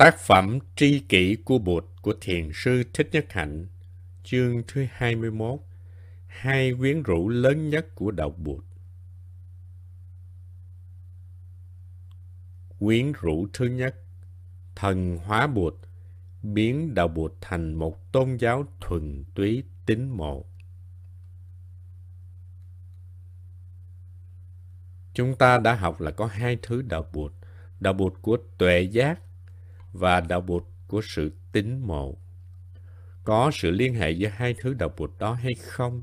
Tác 0.00 0.18
phẩm 0.18 0.58
Tri 0.76 1.00
kỷ 1.08 1.36
của 1.44 1.58
Bụt 1.58 1.84
của 2.02 2.14
Thiền 2.20 2.50
sư 2.54 2.82
Thích 2.94 3.08
Nhất 3.12 3.26
Hạnh, 3.30 3.66
chương 4.24 4.62
thứ 4.68 4.86
21, 4.90 5.60
hai 6.26 6.74
quyến 6.78 7.02
rũ 7.02 7.28
lớn 7.28 7.70
nhất 7.70 7.94
của 7.94 8.10
Đạo 8.10 8.30
Bụt. 8.30 8.64
Quyến 12.78 13.12
rũ 13.12 13.48
thứ 13.52 13.66
nhất, 13.66 13.94
thần 14.76 15.16
hóa 15.16 15.46
Bụt, 15.46 15.74
biến 16.42 16.94
Đạo 16.94 17.08
Bụt 17.08 17.32
thành 17.40 17.74
một 17.74 18.12
tôn 18.12 18.36
giáo 18.36 18.64
thuần 18.80 19.24
túy 19.34 19.62
tín 19.86 20.08
mộ. 20.08 20.44
Chúng 25.14 25.36
ta 25.36 25.58
đã 25.58 25.74
học 25.74 26.00
là 26.00 26.10
có 26.10 26.26
hai 26.26 26.58
thứ 26.62 26.82
Đạo 26.82 27.06
Bụt, 27.12 27.32
Đạo 27.80 27.92
Bụt 27.92 28.14
của 28.22 28.38
tuệ 28.58 28.80
giác 28.80 29.20
và 29.92 30.20
đạo 30.20 30.40
bụt 30.40 30.64
của 30.88 31.00
sự 31.04 31.32
tín 31.52 31.78
mộ. 31.78 32.16
Có 33.24 33.50
sự 33.54 33.70
liên 33.70 33.94
hệ 33.94 34.10
giữa 34.10 34.28
hai 34.28 34.54
thứ 34.60 34.74
đạo 34.74 34.90
bụt 34.96 35.10
đó 35.18 35.32
hay 35.32 35.54
không? 35.54 36.02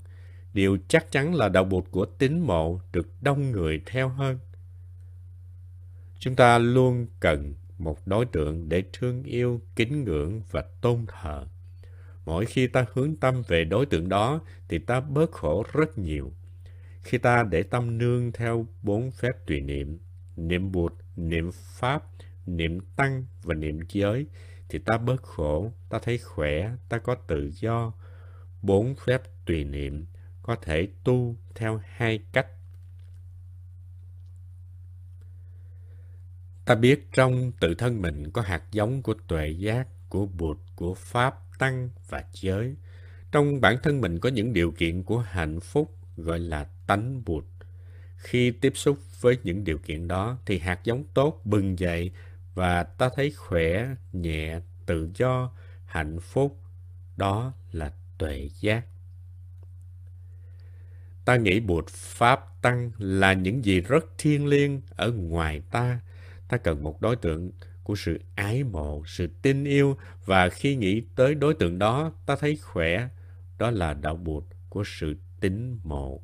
Điều 0.53 0.77
chắc 0.88 1.12
chắn 1.12 1.35
là 1.35 1.49
đạo 1.49 1.63
bụt 1.63 1.85
của 1.91 2.05
tín 2.05 2.39
mộ 2.39 2.79
được 2.93 3.07
đông 3.21 3.52
người 3.52 3.81
theo 3.85 4.09
hơn. 4.09 4.39
Chúng 6.20 6.35
ta 6.35 6.57
luôn 6.57 7.07
cần 7.20 7.53
một 7.77 8.07
đối 8.07 8.26
tượng 8.26 8.70
để 8.70 8.84
thương 8.93 9.23
yêu, 9.23 9.62
kính 9.76 10.04
ngưỡng 10.04 10.41
và 10.51 10.63
tôn 10.81 11.05
thờ. 11.07 11.45
Mỗi 12.26 12.45
khi 12.45 12.67
ta 12.67 12.85
hướng 12.93 13.15
tâm 13.15 13.41
về 13.48 13.63
đối 13.63 13.85
tượng 13.85 14.09
đó 14.09 14.41
thì 14.70 14.79
ta 14.79 14.99
bớt 14.99 15.31
khổ 15.31 15.63
rất 15.73 15.98
nhiều. 15.98 16.34
Khi 17.04 17.17
ta 17.17 17.43
để 17.43 17.63
tâm 17.63 17.98
nương 17.98 18.31
theo 18.31 18.67
bốn 18.81 19.12
phép 19.12 19.31
tùy 19.48 19.62
niệm, 19.62 19.99
niệm 20.35 20.71
bụt, 20.71 20.93
niệm 21.15 21.51
pháp, 21.54 22.04
niệm 22.47 22.79
tăng 22.95 23.25
và 23.43 23.55
niệm 23.55 23.79
giới 23.89 24.27
thì 24.69 24.79
ta 24.79 24.97
bớt 24.97 25.21
khổ, 25.23 25.71
ta 25.89 25.99
thấy 25.99 26.17
khỏe, 26.17 26.71
ta 26.89 26.98
có 26.98 27.15
tự 27.15 27.51
do. 27.54 27.93
Bốn 28.62 28.95
phép 29.05 29.21
tùy 29.45 29.63
niệm 29.63 30.05
có 30.41 30.55
thể 30.55 30.87
tu 31.04 31.35
theo 31.55 31.81
hai 31.85 32.20
cách. 32.31 32.48
Ta 36.65 36.76
biết 36.76 37.07
trong 37.13 37.51
tự 37.59 37.76
thân 37.76 38.01
mình 38.01 38.31
có 38.31 38.41
hạt 38.41 38.63
giống 38.71 39.01
của 39.01 39.13
tuệ 39.27 39.49
giác, 39.49 39.87
của 40.09 40.26
bụt, 40.26 40.57
của 40.76 40.93
pháp, 40.93 41.39
tăng 41.59 41.89
và 42.09 42.23
giới. 42.34 42.76
Trong 43.32 43.61
bản 43.61 43.77
thân 43.84 44.01
mình 44.01 44.20
có 44.20 44.29
những 44.29 44.54
điều 44.54 44.71
kiện 44.71 45.04
của 45.04 45.20
hạnh 45.20 45.59
phúc 45.59 45.98
gọi 46.17 46.39
là 46.39 46.63
tánh 46.87 47.21
bụt. 47.26 47.45
Khi 48.17 48.51
tiếp 48.51 48.73
xúc 48.76 48.98
với 49.21 49.37
những 49.43 49.63
điều 49.63 49.77
kiện 49.77 50.07
đó 50.07 50.37
thì 50.45 50.59
hạt 50.59 50.79
giống 50.84 51.04
tốt 51.13 51.41
bừng 51.45 51.79
dậy 51.79 52.11
và 52.58 52.84
ta 52.84 53.10
thấy 53.16 53.32
khỏe, 53.32 53.96
nhẹ, 54.13 54.60
tự 54.86 55.10
do, 55.16 55.52
hạnh 55.86 56.20
phúc. 56.20 56.62
Đó 57.18 57.54
là 57.72 57.94
tuệ 58.18 58.50
giác. 58.60 58.86
Ta 61.26 61.35
nghĩ 61.35 61.60
bụt 61.60 61.90
Pháp 61.90 62.62
Tăng 62.62 62.91
là 62.98 63.34
những 63.34 63.66
gì 63.66 63.82
rất 63.82 64.06
thiêng 64.18 64.47
liêng 64.47 64.81
ở 64.90 65.12
ngoài 65.12 65.62
ta. 65.72 66.00
Ta 66.47 66.58
cần 66.58 66.84
một 66.84 67.02
đối 67.02 67.16
tượng 67.16 67.52
của 67.84 67.96
sự 67.96 68.19
ái 68.35 68.63
mộ, 68.63 69.03
sự 69.06 69.28
tin 69.41 69.63
yêu 69.63 69.97
và 70.25 70.50
khi 70.50 70.75
nghĩ 70.75 71.02
tới 71.16 71.35
đối 71.35 71.53
tượng 71.53 71.80
đó, 71.80 72.12
ta 72.25 72.35
thấy 72.35 72.58
khỏe. 72.62 73.08
Đó 73.58 73.72
là 73.72 73.94
đạo 73.94 74.16
bụt 74.16 74.44
của 74.69 74.84
sự 74.85 75.16
tín 75.40 75.80
mộ. 75.84 76.22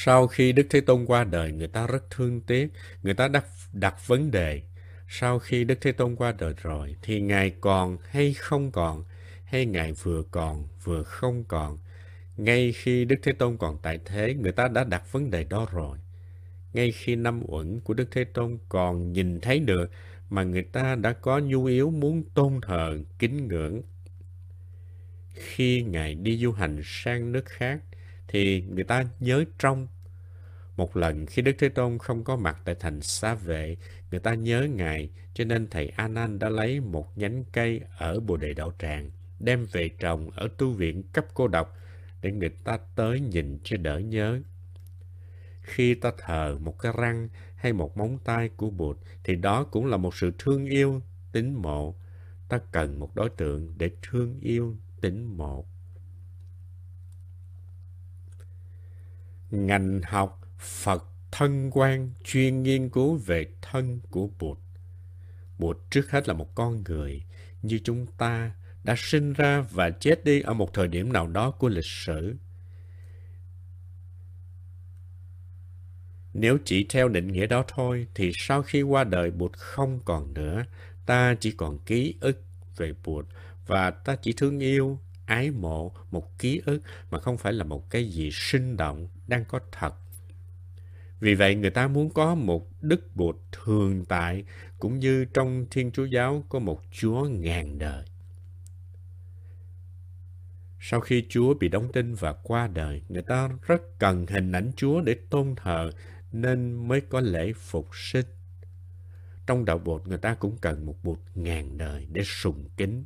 Sau 0.00 0.26
khi 0.26 0.52
Đức 0.52 0.66
Thế 0.70 0.80
Tôn 0.80 1.04
qua 1.04 1.24
đời, 1.24 1.52
người 1.52 1.68
ta 1.68 1.86
rất 1.86 2.10
thương 2.10 2.40
tiếc, 2.40 2.68
người 3.02 3.14
ta 3.14 3.28
đặt, 3.28 3.44
đặt 3.72 4.06
vấn 4.06 4.30
đề. 4.30 4.62
Sau 5.08 5.38
khi 5.38 5.64
Đức 5.64 5.78
Thế 5.80 5.92
Tôn 5.92 6.16
qua 6.16 6.32
đời 6.38 6.54
rồi, 6.62 6.96
thì 7.02 7.20
Ngài 7.20 7.50
còn 7.60 7.98
hay 8.10 8.34
không 8.34 8.70
còn, 8.70 9.04
hay 9.44 9.66
Ngài 9.66 9.92
vừa 9.92 10.22
còn, 10.30 10.68
vừa 10.84 11.02
không 11.02 11.44
còn. 11.44 11.78
Ngay 12.36 12.72
khi 12.72 13.04
Đức 13.04 13.16
Thế 13.22 13.32
Tôn 13.32 13.56
còn 13.56 13.78
tại 13.82 13.98
thế, 14.04 14.34
người 14.34 14.52
ta 14.52 14.68
đã 14.68 14.84
đặt 14.84 15.12
vấn 15.12 15.30
đề 15.30 15.44
đó 15.44 15.66
rồi. 15.72 15.98
Ngay 16.72 16.92
khi 16.92 17.16
năm 17.16 17.42
uẩn 17.46 17.80
của 17.80 17.94
Đức 17.94 18.08
Thế 18.10 18.24
Tôn 18.24 18.58
còn 18.68 19.12
nhìn 19.12 19.40
thấy 19.40 19.60
được, 19.60 19.90
mà 20.30 20.42
người 20.42 20.62
ta 20.62 20.94
đã 20.94 21.12
có 21.12 21.38
nhu 21.38 21.64
yếu 21.64 21.90
muốn 21.90 22.22
tôn 22.34 22.60
thờ, 22.62 22.98
kính 23.18 23.48
ngưỡng. 23.48 23.82
Khi 25.34 25.82
Ngài 25.82 26.14
đi 26.14 26.38
du 26.38 26.52
hành 26.52 26.80
sang 26.84 27.32
nước 27.32 27.46
khác, 27.46 27.80
thì 28.28 28.62
người 28.62 28.84
ta 28.84 29.04
nhớ 29.20 29.44
trong. 29.58 29.86
Một 30.76 30.96
lần 30.96 31.26
khi 31.26 31.42
Đức 31.42 31.52
Thế 31.58 31.68
Tôn 31.68 31.98
không 31.98 32.24
có 32.24 32.36
mặt 32.36 32.60
tại 32.64 32.74
thành 32.80 33.00
Xá 33.00 33.34
Vệ, 33.34 33.76
người 34.10 34.20
ta 34.20 34.34
nhớ 34.34 34.68
Ngài, 34.74 35.10
cho 35.34 35.44
nên 35.44 35.68
thầy 35.70 35.88
A 35.88 36.08
Nan 36.08 36.38
đã 36.38 36.48
lấy 36.48 36.80
một 36.80 37.18
nhánh 37.18 37.44
cây 37.52 37.80
ở 37.96 38.20
Bồ 38.20 38.36
Đề 38.36 38.54
Đạo 38.54 38.72
Tràng, 38.78 39.10
đem 39.38 39.66
về 39.72 39.90
trồng 39.98 40.30
ở 40.30 40.48
tu 40.58 40.70
viện 40.70 41.02
cấp 41.12 41.24
cô 41.34 41.48
độc 41.48 41.76
để 42.22 42.32
người 42.32 42.50
ta 42.64 42.78
tới 42.94 43.20
nhìn 43.20 43.58
cho 43.64 43.76
đỡ 43.76 43.98
nhớ. 43.98 44.40
Khi 45.62 45.94
ta 45.94 46.12
thờ 46.18 46.58
một 46.60 46.78
cái 46.78 46.92
răng 46.98 47.28
hay 47.56 47.72
một 47.72 47.96
móng 47.96 48.18
tay 48.24 48.48
của 48.56 48.70
Bụt 48.70 48.98
thì 49.24 49.36
đó 49.36 49.64
cũng 49.64 49.86
là 49.86 49.96
một 49.96 50.14
sự 50.14 50.32
thương 50.38 50.66
yêu, 50.66 51.02
tín 51.32 51.54
mộ. 51.54 51.94
Ta 52.48 52.58
cần 52.72 53.00
một 53.00 53.14
đối 53.14 53.30
tượng 53.30 53.74
để 53.78 53.90
thương 54.02 54.40
yêu, 54.40 54.76
tín 55.00 55.24
mộ. 55.24 55.66
Ngành 59.50 60.00
học 60.04 60.40
Phật 60.58 61.04
thân 61.30 61.70
quan 61.72 62.10
chuyên 62.24 62.62
nghiên 62.62 62.88
cứu 62.88 63.16
về 63.16 63.46
thân 63.62 64.00
của 64.10 64.28
Bụt. 64.38 64.58
Bụt 65.58 65.78
trước 65.90 66.10
hết 66.10 66.28
là 66.28 66.34
một 66.34 66.54
con 66.54 66.82
người 66.84 67.22
như 67.62 67.78
chúng 67.84 68.06
ta 68.06 68.52
đã 68.84 68.94
sinh 68.96 69.32
ra 69.32 69.60
và 69.70 69.90
chết 69.90 70.24
đi 70.24 70.40
ở 70.40 70.54
một 70.54 70.74
thời 70.74 70.88
điểm 70.88 71.12
nào 71.12 71.26
đó 71.26 71.50
của 71.50 71.68
lịch 71.68 71.84
sử. 71.84 72.36
Nếu 76.34 76.58
chỉ 76.64 76.86
theo 76.88 77.08
định 77.08 77.28
nghĩa 77.28 77.46
đó 77.46 77.64
thôi, 77.68 78.06
thì 78.14 78.32
sau 78.34 78.62
khi 78.62 78.82
qua 78.82 79.04
đời 79.04 79.30
Bụt 79.30 79.52
không 79.52 80.00
còn 80.04 80.34
nữa, 80.34 80.64
ta 81.06 81.34
chỉ 81.40 81.50
còn 81.50 81.78
ký 81.78 82.14
ức 82.20 82.44
về 82.76 82.94
Bụt 83.04 83.26
và 83.66 83.90
ta 83.90 84.16
chỉ 84.16 84.32
thương 84.36 84.58
yêu, 84.58 84.98
ái 85.28 85.50
mộ, 85.50 85.92
một 86.10 86.38
ký 86.38 86.62
ức 86.64 86.82
mà 87.10 87.18
không 87.18 87.38
phải 87.38 87.52
là 87.52 87.64
một 87.64 87.90
cái 87.90 88.08
gì 88.08 88.30
sinh 88.32 88.76
động, 88.76 89.08
đang 89.26 89.44
có 89.44 89.60
thật. 89.72 89.94
Vì 91.20 91.34
vậy 91.34 91.54
người 91.54 91.70
ta 91.70 91.88
muốn 91.88 92.10
có 92.10 92.34
một 92.34 92.68
đức 92.82 93.16
bụt 93.16 93.36
thường 93.52 94.04
tại 94.04 94.44
cũng 94.78 94.98
như 94.98 95.24
trong 95.24 95.66
Thiên 95.70 95.90
Chúa 95.90 96.04
Giáo 96.04 96.44
có 96.48 96.58
một 96.58 96.82
Chúa 96.92 97.24
ngàn 97.24 97.78
đời. 97.78 98.04
Sau 100.80 101.00
khi 101.00 101.26
Chúa 101.28 101.54
bị 101.54 101.68
đóng 101.68 101.92
đinh 101.94 102.14
và 102.14 102.32
qua 102.32 102.66
đời, 102.66 103.02
người 103.08 103.22
ta 103.22 103.50
rất 103.62 103.98
cần 103.98 104.26
hình 104.26 104.52
ảnh 104.52 104.70
Chúa 104.76 105.00
để 105.00 105.16
tôn 105.30 105.54
thờ 105.56 105.90
nên 106.32 106.88
mới 106.88 107.00
có 107.00 107.20
lễ 107.20 107.52
phục 107.52 107.88
sinh. 107.92 108.26
Trong 109.46 109.64
đạo 109.64 109.78
bột 109.78 110.06
người 110.06 110.18
ta 110.18 110.34
cũng 110.34 110.56
cần 110.60 110.86
một 110.86 110.96
bụt 111.02 111.18
ngàn 111.34 111.78
đời 111.78 112.06
để 112.12 112.22
sùng 112.24 112.68
kính 112.76 113.04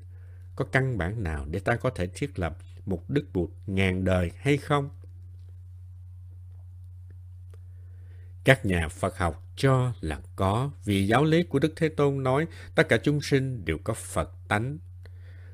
có 0.56 0.64
căn 0.64 0.98
bản 0.98 1.22
nào 1.22 1.46
để 1.50 1.58
ta 1.58 1.76
có 1.76 1.90
thể 1.90 2.06
thiết 2.14 2.38
lập 2.38 2.58
một 2.86 3.10
đức 3.10 3.24
bụt 3.32 3.50
ngàn 3.66 4.04
đời 4.04 4.30
hay 4.36 4.56
không? 4.56 4.90
Các 8.44 8.66
nhà 8.66 8.88
Phật 8.88 9.18
học 9.18 9.44
cho 9.56 9.92
là 10.00 10.20
có 10.36 10.70
vì 10.84 11.06
giáo 11.06 11.24
lý 11.24 11.42
của 11.42 11.58
Đức 11.58 11.72
Thế 11.76 11.88
Tôn 11.88 12.22
nói 12.22 12.46
tất 12.74 12.88
cả 12.88 12.98
chúng 13.02 13.20
sinh 13.20 13.64
đều 13.64 13.78
có 13.84 13.94
Phật 13.94 14.30
tánh. 14.48 14.78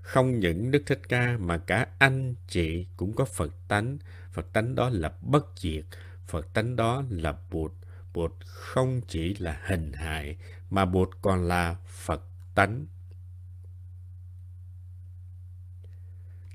Không 0.02 0.38
những 0.38 0.70
Đức 0.70 0.82
Thích 0.86 1.00
Ca 1.08 1.36
mà 1.38 1.58
cả 1.58 1.86
anh 1.98 2.34
chị 2.48 2.86
cũng 2.96 3.12
có 3.12 3.24
Phật 3.24 3.68
tánh. 3.68 3.98
Phật 4.32 4.52
tánh 4.52 4.74
đó 4.74 4.90
là 4.92 5.12
bất 5.20 5.46
diệt, 5.56 5.84
Phật 6.26 6.54
tánh 6.54 6.76
đó 6.76 7.04
là 7.08 7.36
Bụt. 7.50 7.72
Bụt 8.14 8.32
không 8.44 9.00
chỉ 9.08 9.34
là 9.34 9.60
hình 9.66 9.92
hại 9.92 10.36
mà 10.70 10.84
Bụt 10.84 11.08
còn 11.22 11.48
là 11.48 11.76
Phật 11.86 12.22
tánh. 12.54 12.86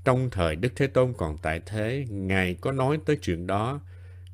Trong 0.04 0.30
thời 0.30 0.56
Đức 0.56 0.72
Thế 0.76 0.86
Tôn 0.86 1.12
còn 1.16 1.38
tại 1.38 1.60
thế, 1.66 2.06
Ngài 2.10 2.54
có 2.54 2.72
nói 2.72 2.98
tới 3.06 3.18
chuyện 3.22 3.46
đó. 3.46 3.80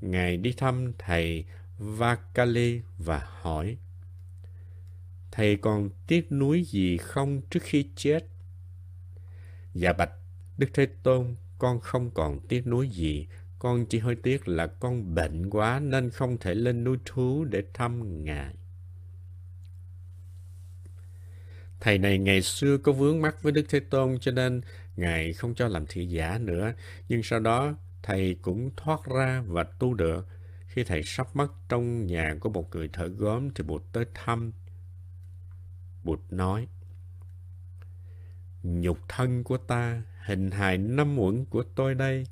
Ngài 0.00 0.37
đi 0.37 0.52
thăm 0.52 0.93
thầy 0.99 1.44
Vakali 1.78 2.81
và 2.99 3.22
hỏi, 3.40 3.76
Thầy 5.31 5.56
còn 5.56 5.90
tiếc 6.06 6.32
nuối 6.32 6.64
gì 6.64 6.96
không 6.96 7.40
trước 7.50 7.62
khi 7.62 7.87
chết? 7.96 8.26
Dạ 9.75 9.93
bạch, 9.93 10.11
Đức 10.58 10.67
Thế 10.75 10.87
Tôn, 11.02 11.34
con 11.58 11.81
không 11.81 12.11
còn 12.11 12.40
tiếc 12.49 12.66
nuối 12.66 12.88
gì. 12.88 13.26
Con 13.58 13.87
chỉ 13.87 13.99
hơi 13.99 14.14
tiếc 14.14 14.49
là 14.49 14.66
con 14.66 15.14
bệnh 15.14 15.50
quá 15.50 15.81
nên 15.81 16.11
không 16.11 16.38
thể 16.38 16.55
lên 16.55 16.84
núi 16.84 16.99
thú 17.05 17.44
để 17.44 17.62
thăm 17.75 18.25
Ngài. 18.25 18.55
Thầy 21.81 21.99
này 21.99 22.19
ngày 22.19 22.43
xưa 22.43 22.78
có 22.78 22.93
vướng 22.93 23.23
mắt 23.23 23.43
với 23.43 23.52
Đức 23.52 23.66
Thế 23.69 23.81
Tôn 23.81 24.19
cho 24.20 24.32
nên 24.32 24.61
Ngài 25.00 25.32
không 25.32 25.55
cho 25.55 25.69
làm 25.69 25.87
thị 25.88 26.06
giả 26.06 26.38
nữa. 26.38 26.73
Nhưng 27.08 27.23
sau 27.23 27.41
đó 27.41 27.75
thầy 28.02 28.37
cũng 28.43 28.70
thoát 28.76 29.00
ra 29.05 29.43
và 29.47 29.64
tu 29.64 29.94
được. 29.94 30.26
Khi 30.67 30.85
thầy 30.85 31.02
sắp 31.02 31.37
mất 31.37 31.52
trong 31.69 32.06
nhà 32.06 32.37
của 32.41 32.50
một 32.50 32.70
người 32.70 32.88
thợ 32.93 33.06
gốm 33.06 33.50
thì 33.55 33.64
Bụt 33.64 33.82
tới 33.93 34.05
thăm. 34.14 34.52
Bụt 36.05 36.20
nói, 36.31 36.69
Nhục 38.62 38.99
thân 39.08 39.44
của 39.44 39.56
ta, 39.56 40.02
hình 40.26 40.50
hài 40.50 40.79
năm 40.79 41.19
uẩn 41.19 41.44
của 41.44 41.64
tôi 41.75 41.94
đây. 41.94 42.25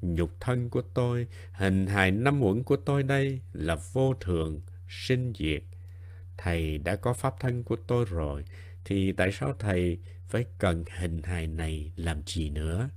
Nhục 0.00 0.30
thân 0.40 0.70
của 0.70 0.82
tôi, 0.94 1.26
hình 1.52 1.86
hài 1.86 2.10
năm 2.10 2.42
uẩn 2.42 2.62
của 2.62 2.76
tôi 2.76 3.02
đây 3.02 3.40
là 3.52 3.76
vô 3.92 4.14
thường, 4.20 4.60
sinh 4.88 5.32
diệt. 5.38 5.62
Thầy 6.36 6.78
đã 6.78 6.96
có 6.96 7.12
pháp 7.12 7.34
thân 7.40 7.64
của 7.64 7.76
tôi 7.86 8.04
rồi, 8.04 8.44
thì 8.84 9.12
tại 9.12 9.32
sao 9.32 9.54
thầy 9.58 9.98
phải 10.28 10.44
cần 10.58 10.84
hình 10.98 11.22
hài 11.22 11.46
này 11.46 11.92
làm 11.96 12.22
gì 12.26 12.50
nữa? 12.50 12.90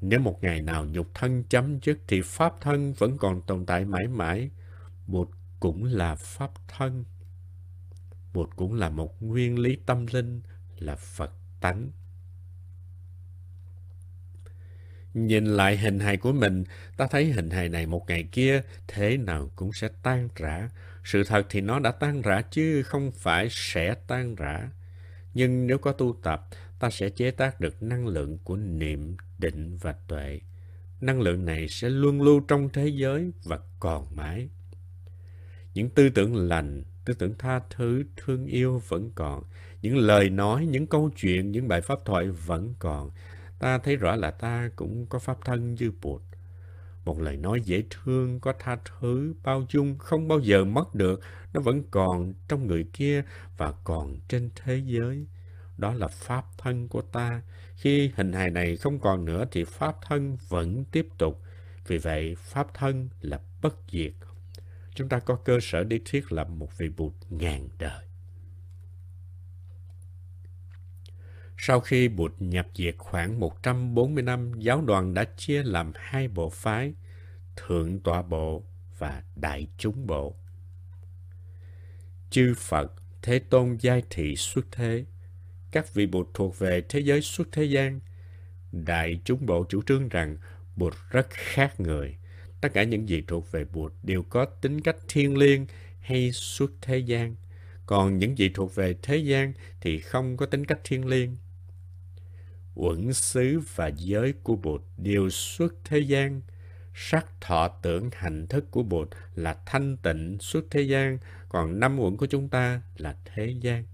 Nếu 0.00 0.20
một 0.20 0.38
ngày 0.42 0.62
nào 0.62 0.84
nhục 0.84 1.14
thân 1.14 1.44
chấm 1.48 1.78
dứt 1.82 1.98
thì 2.08 2.20
pháp 2.24 2.54
thân 2.60 2.92
vẫn 2.92 3.18
còn 3.18 3.42
tồn 3.42 3.66
tại 3.66 3.84
mãi 3.84 4.08
mãi. 4.08 4.50
Bụt 5.06 5.28
cũng 5.60 5.84
là 5.84 6.14
pháp 6.14 6.50
thân. 6.68 7.04
Bụt 8.32 8.50
cũng 8.56 8.74
là 8.74 8.88
một 8.88 9.22
nguyên 9.22 9.58
lý 9.58 9.76
tâm 9.86 10.06
linh, 10.06 10.40
là 10.78 10.96
Phật 10.96 11.32
tánh. 11.60 11.90
Nhìn 15.14 15.44
lại 15.44 15.76
hình 15.76 15.98
hài 15.98 16.16
của 16.16 16.32
mình, 16.32 16.64
ta 16.96 17.06
thấy 17.10 17.32
hình 17.32 17.50
hài 17.50 17.68
này 17.68 17.86
một 17.86 18.04
ngày 18.08 18.28
kia 18.32 18.62
thế 18.88 19.16
nào 19.16 19.50
cũng 19.56 19.72
sẽ 19.72 19.88
tan 20.02 20.28
rã. 20.36 20.68
Sự 21.06 21.24
thật 21.24 21.46
thì 21.50 21.60
nó 21.60 21.78
đã 21.78 21.90
tan 21.92 22.22
rã 22.22 22.42
chứ 22.50 22.82
không 22.82 23.12
phải 23.12 23.48
sẽ 23.50 23.94
tan 24.06 24.34
rã. 24.34 24.70
Nhưng 25.34 25.66
nếu 25.66 25.78
có 25.78 25.92
tu 25.92 26.16
tập, 26.22 26.46
ta 26.78 26.90
sẽ 26.90 27.10
chế 27.10 27.30
tác 27.30 27.60
được 27.60 27.82
năng 27.82 28.06
lượng 28.06 28.38
của 28.44 28.56
niệm, 28.56 29.16
định 29.38 29.76
và 29.76 29.94
tuệ. 30.08 30.40
Năng 31.00 31.20
lượng 31.20 31.44
này 31.44 31.68
sẽ 31.68 31.88
luôn 31.88 32.22
lưu 32.22 32.40
trong 32.40 32.68
thế 32.72 32.88
giới 32.88 33.30
và 33.44 33.58
còn 33.80 34.16
mãi. 34.16 34.48
Những 35.74 35.90
tư 35.90 36.08
tưởng 36.08 36.36
lành, 36.36 36.82
tư 37.04 37.14
tưởng 37.14 37.34
tha 37.38 37.60
thứ, 37.70 38.04
thương 38.16 38.46
yêu 38.46 38.82
vẫn 38.88 39.10
còn. 39.14 39.44
Những 39.82 39.96
lời 39.96 40.30
nói, 40.30 40.66
những 40.66 40.86
câu 40.86 41.10
chuyện, 41.16 41.50
những 41.50 41.68
bài 41.68 41.80
pháp 41.80 41.98
thoại 42.04 42.28
vẫn 42.28 42.74
còn. 42.78 43.10
Ta 43.58 43.78
thấy 43.78 43.96
rõ 43.96 44.16
là 44.16 44.30
ta 44.30 44.70
cũng 44.76 45.06
có 45.06 45.18
pháp 45.18 45.38
thân 45.44 45.74
như 45.74 45.92
Bụt. 46.02 46.22
Một 47.06 47.20
lời 47.20 47.36
nói 47.36 47.60
dễ 47.64 47.82
thương, 47.90 48.40
có 48.40 48.52
tha 48.58 48.76
thứ, 48.84 49.34
bao 49.44 49.66
dung, 49.70 49.98
không 49.98 50.28
bao 50.28 50.40
giờ 50.40 50.64
mất 50.64 50.94
được. 50.94 51.20
Nó 51.52 51.60
vẫn 51.60 51.82
còn 51.90 52.34
trong 52.48 52.66
người 52.66 52.86
kia 52.92 53.22
và 53.56 53.72
còn 53.84 54.16
trên 54.28 54.50
thế 54.54 54.82
giới. 54.86 55.26
Đó 55.78 55.94
là 55.94 56.08
pháp 56.08 56.44
thân 56.58 56.88
của 56.88 57.02
ta. 57.02 57.42
Khi 57.76 58.12
hình 58.16 58.32
hài 58.32 58.50
này 58.50 58.76
không 58.76 58.98
còn 58.98 59.24
nữa 59.24 59.44
thì 59.50 59.64
pháp 59.64 59.96
thân 60.08 60.36
vẫn 60.48 60.84
tiếp 60.84 61.08
tục. 61.18 61.42
Vì 61.86 61.98
vậy, 61.98 62.36
pháp 62.38 62.74
thân 62.74 63.08
là 63.20 63.40
bất 63.62 63.76
diệt. 63.90 64.12
Chúng 64.94 65.08
ta 65.08 65.18
có 65.18 65.34
cơ 65.34 65.58
sở 65.62 65.84
để 65.84 66.00
thiết 66.04 66.32
lập 66.32 66.48
một 66.48 66.78
vị 66.78 66.88
Bụt 66.96 67.12
ngàn 67.30 67.68
đời. 67.78 68.05
Sau 71.66 71.80
khi 71.80 72.08
Bụt 72.08 72.32
nhập 72.38 72.66
diệt 72.74 72.94
khoảng 72.98 73.40
140 73.40 74.22
năm, 74.22 74.52
giáo 74.58 74.80
đoàn 74.80 75.14
đã 75.14 75.24
chia 75.36 75.62
làm 75.62 75.92
hai 75.94 76.28
bộ 76.28 76.50
phái, 76.50 76.94
Thượng 77.56 78.00
Tọa 78.00 78.22
Bộ 78.22 78.64
và 78.98 79.22
Đại 79.36 79.66
Chúng 79.78 80.06
Bộ. 80.06 80.36
Chư 82.30 82.54
Phật, 82.56 82.92
Thế 83.22 83.38
Tôn 83.38 83.76
giai 83.80 84.02
thị 84.10 84.36
xuất 84.36 84.66
thế, 84.72 85.04
các 85.70 85.94
vị 85.94 86.06
Bụt 86.06 86.28
thuộc 86.34 86.58
về 86.58 86.82
thế 86.88 87.00
giới 87.00 87.20
xuất 87.20 87.48
thế 87.52 87.64
gian. 87.64 88.00
Đại 88.72 89.20
Chúng 89.24 89.46
Bộ 89.46 89.64
chủ 89.68 89.82
trương 89.82 90.08
rằng 90.08 90.36
Bụt 90.76 90.94
rất 91.10 91.26
khác 91.30 91.80
người. 91.80 92.16
Tất 92.60 92.68
cả 92.74 92.82
những 92.82 93.08
gì 93.08 93.22
thuộc 93.26 93.52
về 93.52 93.64
Bụt 93.64 93.92
đều 94.02 94.22
có 94.22 94.44
tính 94.44 94.80
cách 94.80 94.96
thiên 95.08 95.38
liêng 95.38 95.66
hay 96.00 96.32
xuất 96.32 96.70
thế 96.80 96.98
gian. 96.98 97.34
Còn 97.86 98.18
những 98.18 98.38
gì 98.38 98.50
thuộc 98.54 98.74
về 98.74 98.94
thế 99.02 99.16
gian 99.16 99.52
thì 99.80 100.00
không 100.00 100.36
có 100.36 100.46
tính 100.46 100.64
cách 100.64 100.80
thiên 100.84 101.06
liêng 101.06 101.36
uẩn 102.76 103.12
xứ 103.12 103.60
và 103.74 103.90
giới 103.96 104.34
của 104.42 104.56
Bụt 104.56 104.82
đều 104.96 105.30
xuất 105.30 105.74
thế 105.84 105.98
gian. 105.98 106.40
Sắc 106.94 107.26
thọ 107.40 107.68
tưởng 107.68 108.10
hành 108.12 108.46
thức 108.46 108.70
của 108.70 108.82
Bụt 108.82 109.08
là 109.34 109.56
thanh 109.66 109.96
tịnh 109.96 110.36
xuất 110.40 110.64
thế 110.70 110.82
gian, 110.82 111.18
còn 111.48 111.80
năm 111.80 112.00
uẩn 112.00 112.16
của 112.16 112.26
chúng 112.26 112.48
ta 112.48 112.80
là 112.96 113.16
thế 113.24 113.54
gian. 113.60 113.84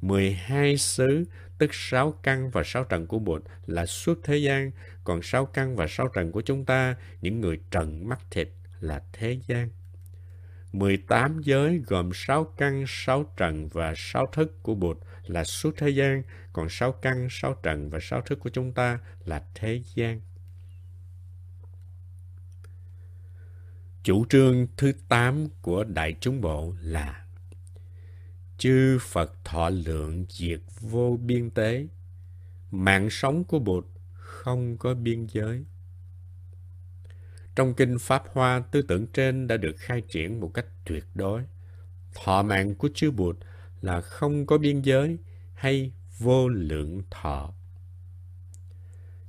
12 0.00 0.76
xứ, 0.76 1.24
tức 1.58 1.70
sáu 1.72 2.12
căn 2.22 2.50
và 2.50 2.62
sáu 2.64 2.84
trần 2.84 3.06
của 3.06 3.18
Bụt 3.18 3.42
là 3.66 3.86
xuất 3.86 4.18
thế 4.22 4.36
gian, 4.36 4.70
còn 5.04 5.22
sáu 5.22 5.46
căn 5.46 5.76
và 5.76 5.86
sáu 5.88 6.08
trần 6.08 6.32
của 6.32 6.40
chúng 6.40 6.64
ta, 6.64 6.96
những 7.20 7.40
người 7.40 7.60
trần 7.70 8.08
mắt 8.08 8.20
thịt, 8.30 8.48
là 8.80 9.02
thế 9.12 9.38
gian. 9.46 9.68
18 10.72 11.40
giới 11.42 11.78
gồm 11.86 12.10
6 12.14 12.44
căn, 12.44 12.84
6 12.88 13.24
trần 13.36 13.68
và 13.68 13.94
6 13.96 14.26
thức 14.26 14.62
của 14.62 14.74
Bụt 14.74 14.98
là 15.26 15.44
suốt 15.44 15.74
thế 15.76 15.88
gian, 15.88 16.22
còn 16.52 16.68
6 16.68 16.92
căn, 16.92 17.28
6 17.30 17.54
trần 17.62 17.90
và 17.90 17.98
6 18.02 18.20
thức 18.20 18.40
của 18.40 18.50
chúng 18.50 18.72
ta 18.72 18.98
là 19.24 19.42
thế 19.54 19.82
gian. 19.94 20.20
Chủ 24.02 24.24
trương 24.28 24.66
thứ 24.76 24.92
8 25.08 25.48
của 25.62 25.84
Đại 25.84 26.16
chúng 26.20 26.40
bộ 26.40 26.74
là 26.80 27.26
Chư 28.58 28.98
Phật 29.00 29.44
thọ 29.44 29.70
lượng 29.70 30.26
diệt 30.28 30.60
vô 30.80 31.18
biên 31.22 31.50
tế, 31.50 31.86
mạng 32.70 33.10
sống 33.10 33.44
của 33.44 33.58
Bụt 33.58 33.86
không 34.12 34.76
có 34.78 34.94
biên 34.94 35.26
giới. 35.26 35.64
Trong 37.56 37.74
kinh 37.74 37.98
Pháp 38.00 38.22
Hoa, 38.32 38.62
tư 38.70 38.82
tưởng 38.82 39.06
trên 39.06 39.46
đã 39.46 39.56
được 39.56 39.76
khai 39.78 40.00
triển 40.00 40.40
một 40.40 40.50
cách 40.54 40.66
tuyệt 40.84 41.04
đối. 41.14 41.42
Thọ 42.14 42.42
mạng 42.42 42.74
của 42.74 42.88
chư 42.94 43.10
Bụt 43.10 43.36
là 43.80 44.00
không 44.00 44.46
có 44.46 44.58
biên 44.58 44.82
giới 44.82 45.18
hay 45.54 45.92
vô 46.18 46.48
lượng 46.48 47.02
thọ. 47.10 47.54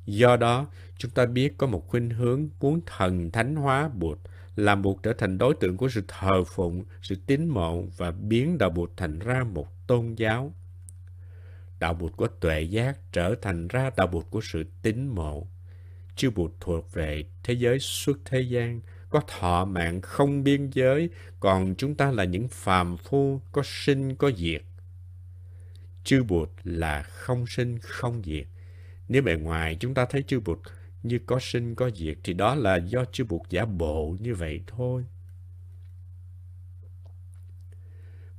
Do 0.05 0.37
đó, 0.37 0.67
chúng 0.97 1.11
ta 1.11 1.25
biết 1.25 1.57
có 1.57 1.67
một 1.67 1.87
khuynh 1.87 2.09
hướng 2.09 2.49
muốn 2.59 2.81
thần 2.85 3.31
thánh 3.31 3.55
hóa 3.55 3.89
Bụt, 3.89 4.19
làm 4.55 4.81
Bụt 4.81 4.97
trở 5.03 5.13
thành 5.13 5.37
đối 5.37 5.55
tượng 5.55 5.77
của 5.77 5.89
sự 5.89 6.03
thờ 6.07 6.43
phụng, 6.47 6.83
sự 7.01 7.15
tín 7.25 7.47
mộ 7.47 7.83
và 7.97 8.11
biến 8.11 8.57
đạo 8.57 8.69
Bụt 8.69 8.91
thành 8.97 9.19
ra 9.19 9.43
một 9.43 9.87
tôn 9.87 10.15
giáo. 10.15 10.53
Đạo 11.79 11.93
Bụt 11.93 12.17
của 12.17 12.27
tuệ 12.27 12.61
giác 12.61 12.99
trở 13.11 13.35
thành 13.41 13.67
ra 13.67 13.89
đạo 13.97 14.07
Bụt 14.07 14.25
của 14.29 14.41
sự 14.43 14.63
tín 14.81 15.07
mộ 15.07 15.47
chư 16.15 16.29
Bụt 16.29 16.51
thuộc 16.59 16.93
về 16.93 17.23
thế 17.43 17.53
giới 17.53 17.79
suốt 17.79 18.19
thế 18.25 18.41
gian, 18.41 18.81
có 19.09 19.21
thọ 19.27 19.65
mạng 19.65 20.01
không 20.01 20.43
biên 20.43 20.69
giới, 20.69 21.09
còn 21.39 21.75
chúng 21.77 21.95
ta 21.95 22.11
là 22.11 22.23
những 22.23 22.47
phàm 22.47 22.97
phu 22.97 23.41
có 23.51 23.61
sinh 23.65 24.15
có 24.15 24.31
diệt. 24.37 24.61
Chư 26.03 26.23
Bụt 26.23 26.49
là 26.63 27.01
không 27.01 27.47
sinh 27.47 27.79
không 27.79 28.21
diệt. 28.25 28.47
Nếu 29.07 29.21
bề 29.21 29.35
ngoài 29.35 29.77
chúng 29.79 29.93
ta 29.93 30.05
thấy 30.05 30.23
chư 30.23 30.39
Bụt 30.39 30.59
như 31.03 31.19
có 31.25 31.39
sinh 31.41 31.75
có 31.75 31.89
diệt 31.95 32.17
thì 32.23 32.33
đó 32.33 32.55
là 32.55 32.75
do 32.75 33.05
chư 33.05 33.23
Bụt 33.23 33.41
giả 33.49 33.65
bộ 33.65 34.15
như 34.19 34.35
vậy 34.35 34.61
thôi. 34.67 35.03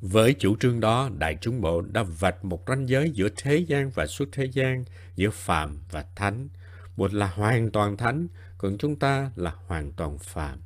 Với 0.00 0.34
chủ 0.34 0.56
trương 0.56 0.80
đó, 0.80 1.10
Đại 1.18 1.38
chúng 1.40 1.60
bộ 1.60 1.80
đã 1.80 2.02
vạch 2.02 2.44
một 2.44 2.62
ranh 2.66 2.88
giới 2.88 3.10
giữa 3.10 3.28
thế 3.36 3.56
gian 3.56 3.90
và 3.90 4.06
xuất 4.06 4.28
thế 4.32 4.44
gian, 4.44 4.84
giữa 5.16 5.30
phàm 5.30 5.78
và 5.90 6.04
thánh, 6.14 6.48
một 6.96 7.14
là 7.14 7.26
hoàn 7.26 7.70
toàn 7.70 7.96
thánh, 7.96 8.28
còn 8.58 8.78
chúng 8.78 8.96
ta 8.96 9.30
là 9.36 9.54
hoàn 9.66 9.92
toàn 9.92 10.18
phàm. 10.18 10.58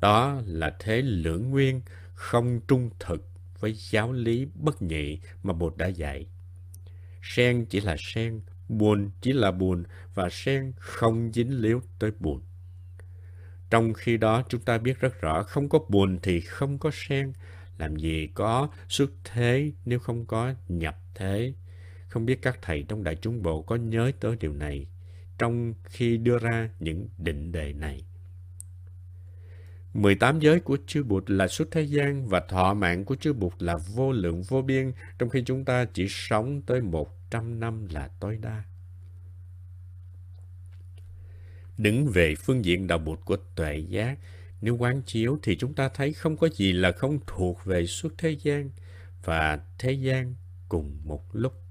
Đó 0.00 0.40
là 0.46 0.76
thế 0.78 1.02
lưỡng 1.02 1.50
nguyên, 1.50 1.80
không 2.14 2.60
trung 2.68 2.90
thực 2.98 3.28
với 3.60 3.72
giáo 3.72 4.12
lý 4.12 4.46
bất 4.54 4.82
nhị 4.82 5.20
mà 5.42 5.52
Bụt 5.52 5.76
đã 5.76 5.86
dạy. 5.86 6.26
Sen 7.22 7.66
chỉ 7.70 7.80
là 7.80 7.96
sen, 7.98 8.40
buồn 8.68 9.10
chỉ 9.20 9.32
là 9.32 9.50
buồn 9.50 9.84
và 10.14 10.28
sen 10.30 10.72
không 10.78 11.32
dính 11.32 11.60
liếu 11.60 11.80
tới 11.98 12.10
buồn. 12.20 12.42
Trong 13.70 13.92
khi 13.92 14.16
đó 14.16 14.42
chúng 14.48 14.60
ta 14.60 14.78
biết 14.78 15.00
rất 15.00 15.20
rõ 15.20 15.42
không 15.42 15.68
có 15.68 15.78
buồn 15.88 16.18
thì 16.22 16.40
không 16.40 16.78
có 16.78 16.90
sen, 16.92 17.32
làm 17.78 17.96
gì 17.96 18.28
có 18.34 18.68
xuất 18.88 19.10
thế 19.24 19.72
nếu 19.84 19.98
không 19.98 20.26
có 20.26 20.54
nhập 20.68 20.98
thế. 21.14 21.52
Không 22.08 22.26
biết 22.26 22.42
các 22.42 22.58
thầy 22.62 22.84
trong 22.88 23.04
đại 23.04 23.16
chúng 23.16 23.42
bộ 23.42 23.62
có 23.62 23.76
nhớ 23.76 24.12
tới 24.20 24.36
điều 24.40 24.52
này 24.52 24.86
trong 25.38 25.74
khi 25.84 26.16
đưa 26.16 26.38
ra 26.38 26.70
những 26.80 27.08
định 27.18 27.52
đề 27.52 27.72
này. 27.72 28.04
18 29.94 30.40
giới 30.40 30.60
của 30.60 30.78
chư 30.86 31.02
Bụt 31.02 31.30
là 31.30 31.48
suốt 31.48 31.68
thế 31.70 31.82
gian 31.82 32.28
và 32.28 32.40
thọ 32.40 32.74
mạng 32.74 33.04
của 33.04 33.16
chư 33.16 33.32
Bụt 33.32 33.52
là 33.58 33.76
vô 33.76 34.12
lượng 34.12 34.42
vô 34.42 34.62
biên, 34.62 34.92
trong 35.18 35.28
khi 35.28 35.42
chúng 35.46 35.64
ta 35.64 35.84
chỉ 35.84 36.06
sống 36.08 36.62
tới 36.62 36.80
100 36.80 37.60
năm 37.60 37.86
là 37.90 38.08
tối 38.20 38.38
đa. 38.40 38.64
Đứng 41.78 42.06
về 42.06 42.34
phương 42.34 42.64
diện 42.64 42.86
đạo 42.86 42.98
Bụt 42.98 43.18
của 43.24 43.36
tuệ 43.54 43.76
giác, 43.88 44.18
nếu 44.60 44.76
quán 44.76 45.02
chiếu 45.02 45.38
thì 45.42 45.56
chúng 45.56 45.74
ta 45.74 45.88
thấy 45.88 46.12
không 46.12 46.36
có 46.36 46.48
gì 46.48 46.72
là 46.72 46.92
không 46.92 47.18
thuộc 47.26 47.64
về 47.64 47.86
suốt 47.86 48.14
thế 48.18 48.30
gian 48.30 48.70
và 49.24 49.60
thế 49.78 49.92
gian 49.92 50.34
cùng 50.68 50.98
một 51.04 51.36
lúc. 51.36 51.65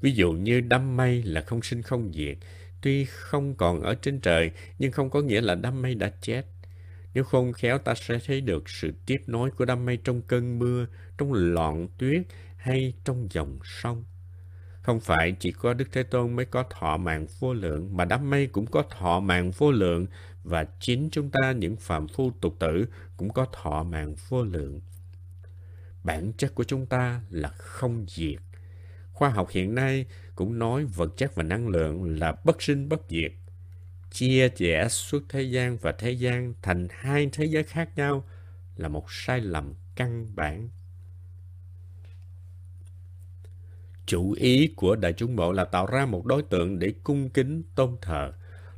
Ví 0.00 0.12
dụ 0.12 0.32
như 0.32 0.60
đám 0.60 0.96
mây 0.96 1.22
là 1.22 1.40
không 1.40 1.62
sinh 1.62 1.82
không 1.82 2.12
diệt, 2.12 2.38
tuy 2.80 3.04
không 3.04 3.54
còn 3.54 3.80
ở 3.80 3.94
trên 3.94 4.20
trời, 4.20 4.50
nhưng 4.78 4.92
không 4.92 5.10
có 5.10 5.20
nghĩa 5.20 5.40
là 5.40 5.54
đám 5.54 5.82
mây 5.82 5.94
đã 5.94 6.12
chết. 6.20 6.46
Nếu 7.14 7.24
không 7.24 7.52
khéo 7.52 7.78
ta 7.78 7.94
sẽ 7.94 8.18
thấy 8.26 8.40
được 8.40 8.68
sự 8.68 8.92
tiếp 9.06 9.22
nối 9.26 9.50
của 9.50 9.64
đám 9.64 9.86
mây 9.86 9.96
trong 10.04 10.22
cơn 10.22 10.58
mưa, 10.58 10.86
trong 11.18 11.32
lọn 11.32 11.88
tuyết 11.98 12.22
hay 12.56 12.92
trong 13.04 13.28
dòng 13.30 13.58
sông. 13.64 14.04
Không 14.82 15.00
phải 15.00 15.32
chỉ 15.40 15.52
có 15.52 15.74
Đức 15.74 15.88
Thế 15.92 16.02
Tôn 16.02 16.36
mới 16.36 16.44
có 16.44 16.64
thọ 16.70 16.96
mạng 16.96 17.26
vô 17.38 17.54
lượng, 17.54 17.96
mà 17.96 18.04
đám 18.04 18.30
mây 18.30 18.46
cũng 18.46 18.66
có 18.66 18.82
thọ 18.90 19.20
mạng 19.20 19.50
vô 19.50 19.70
lượng, 19.70 20.06
và 20.44 20.66
chính 20.80 21.08
chúng 21.12 21.30
ta 21.30 21.52
những 21.52 21.76
phạm 21.76 22.08
phu 22.08 22.30
tục 22.40 22.56
tử 22.58 22.86
cũng 23.16 23.32
có 23.32 23.46
thọ 23.52 23.82
mạng 23.82 24.14
vô 24.28 24.44
lượng. 24.44 24.80
Bản 26.04 26.32
chất 26.36 26.54
của 26.54 26.64
chúng 26.64 26.86
ta 26.86 27.20
là 27.30 27.48
không 27.48 28.04
diệt. 28.08 28.40
Khoa 29.20 29.30
học 29.30 29.48
hiện 29.50 29.74
nay 29.74 30.06
cũng 30.34 30.58
nói 30.58 30.84
vật 30.84 31.16
chất 31.16 31.34
và 31.34 31.42
năng 31.42 31.68
lượng 31.68 32.18
là 32.18 32.36
bất 32.44 32.62
sinh 32.62 32.88
bất 32.88 33.00
diệt. 33.08 33.32
Chia 34.10 34.48
rẽ 34.48 34.88
suốt 34.88 35.22
thế 35.28 35.42
gian 35.42 35.76
và 35.76 35.92
thế 35.92 36.10
gian 36.10 36.54
thành 36.62 36.88
hai 36.90 37.28
thế 37.32 37.44
giới 37.44 37.62
khác 37.62 37.90
nhau 37.96 38.24
là 38.76 38.88
một 38.88 39.04
sai 39.08 39.40
lầm 39.40 39.74
căn 39.94 40.36
bản. 40.36 40.68
Chủ 44.06 44.32
ý 44.32 44.72
của 44.76 44.96
đại 44.96 45.12
chúng 45.12 45.36
bộ 45.36 45.52
là 45.52 45.64
tạo 45.64 45.86
ra 45.86 46.06
một 46.06 46.26
đối 46.26 46.42
tượng 46.42 46.78
để 46.78 46.94
cung 47.04 47.30
kính 47.30 47.62
tôn 47.74 47.96
thờ. 48.02 48.32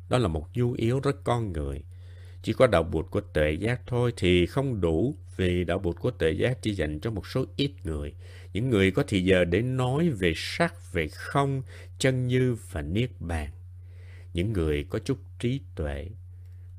Đó 0.09 0.17
là 0.17 0.27
một 0.27 0.47
nhu 0.53 0.73
yếu 0.73 0.99
rất 0.99 1.23
con 1.23 1.53
người. 1.53 1.83
Chỉ 2.41 2.53
có 2.53 2.67
đạo 2.67 2.83
bụt 2.83 3.11
của 3.11 3.21
tuệ 3.21 3.51
giác 3.51 3.81
thôi 3.87 4.13
thì 4.17 4.45
không 4.45 4.81
đủ 4.81 5.15
vì 5.35 5.63
đạo 5.63 5.79
bụt 5.79 5.99
của 5.99 6.11
tuệ 6.11 6.31
giác 6.31 6.61
chỉ 6.61 6.73
dành 6.73 6.99
cho 6.99 7.11
một 7.11 7.27
số 7.27 7.45
ít 7.55 7.71
người. 7.83 8.13
Những 8.53 8.69
người 8.69 8.91
có 8.91 9.03
thì 9.07 9.23
giờ 9.23 9.45
để 9.45 9.61
nói 9.61 10.09
về 10.09 10.33
sắc, 10.35 10.93
về 10.93 11.07
không, 11.07 11.61
chân 11.97 12.27
như 12.27 12.57
và 12.71 12.81
niết 12.81 13.09
bàn. 13.19 13.49
Những 14.33 14.53
người 14.53 14.85
có 14.89 14.99
chút 14.99 15.19
trí 15.39 15.59
tuệ. 15.75 16.09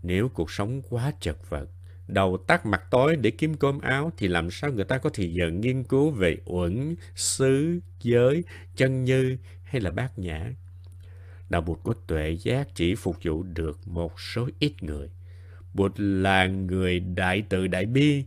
Nếu 0.03 0.29
cuộc 0.29 0.51
sống 0.51 0.83
quá 0.91 1.13
chật 1.21 1.51
vật, 1.51 1.69
đầu 2.09 2.37
tắt 2.37 2.67
mặt 2.67 2.83
tối 2.91 3.17
để 3.17 3.31
kiếm 3.31 3.55
cơm 3.55 3.81
áo 3.81 4.13
thì 4.17 4.29
làm 4.29 4.51
sao 4.51 4.73
người 4.73 4.85
ta 4.85 4.99
có 4.99 5.11
thì 5.15 5.33
giờ 5.33 5.51
nghiên 5.51 5.85
cứu 5.85 6.11
về 6.11 6.37
uẩn, 6.45 6.95
xứ, 7.15 7.81
giới, 8.03 8.45
chân 8.77 9.05
như 9.05 9.37
hay 9.65 9.81
là 9.81 9.91
bát 9.91 10.19
nhã. 10.19 10.53
Đạo 11.49 11.61
Bụt 11.61 11.79
có 11.85 11.95
tuệ 12.07 12.31
giác 12.31 12.69
chỉ 12.75 12.95
phục 12.95 13.17
vụ 13.23 13.43
được 13.43 13.89
một 13.89 14.21
số 14.21 14.49
ít 14.59 14.83
người. 14.83 15.09
Bụt 15.75 15.93
là 15.97 16.47
người 16.47 17.01
đại 17.01 17.45
từ 17.49 17.67
đại 17.67 17.87
bi. 17.87 18.25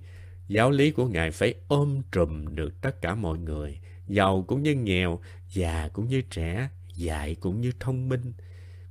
Giáo 0.48 0.72
lý 0.72 0.92
của 0.92 1.08
Ngài 1.08 1.32
phải 1.32 1.54
ôm 1.68 2.01
trùm 2.12 2.56
được 2.56 2.82
tất 2.82 3.01
cả 3.01 3.16
mọi 3.16 3.38
người, 3.38 3.80
giàu 4.08 4.46
cũng 4.48 4.63
như 4.63 4.75
nghèo, 4.75 5.20
già 5.50 5.89
cũng 5.94 6.08
như 6.08 6.22
trẻ, 6.22 6.70
dại 6.94 7.36
cũng 7.36 7.62
như 7.62 7.72
thông 7.80 8.10
minh. 8.10 8.34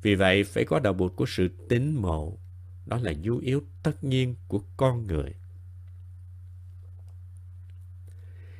Vì 0.02 0.14
vậy 0.14 0.44
phải 0.44 0.64
có 0.64 0.78
đạo 0.80 0.92
Bụt 0.92 1.12
của 1.16 1.26
sự 1.28 1.48
tín 1.68 1.94
mộ, 1.94 2.38
đó 2.86 2.98
là 3.02 3.12
nhu 3.12 3.38
yếu 3.38 3.62
tất 3.82 4.04
nhiên 4.04 4.34
của 4.48 4.60
con 4.76 5.06
người. 5.06 5.34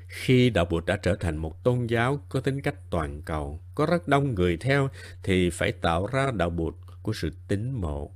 Khi 0.07 0.51
đạo 0.51 0.65
Bụt 0.65 0.87
đã 0.87 0.97
trở 0.97 1.17
thành 1.17 1.37
một 1.37 1.65
tôn 1.65 1.87
giáo 1.87 2.21
có 2.29 2.41
tính 2.41 2.61
cách 2.61 2.91
toàn 2.91 3.23
cầu, 3.23 3.61
có 3.75 3.87
rất 3.87 4.09
đông 4.09 4.35
người 4.35 4.57
theo, 4.57 4.89
thì 5.23 5.51
phải 5.51 5.73
tạo 5.73 6.07
ra 6.07 6.31
đạo 6.31 6.51
Bụt 6.51 6.75
của 7.03 7.13
sự 7.13 7.31
tín 7.49 7.71
mộ. 7.71 8.11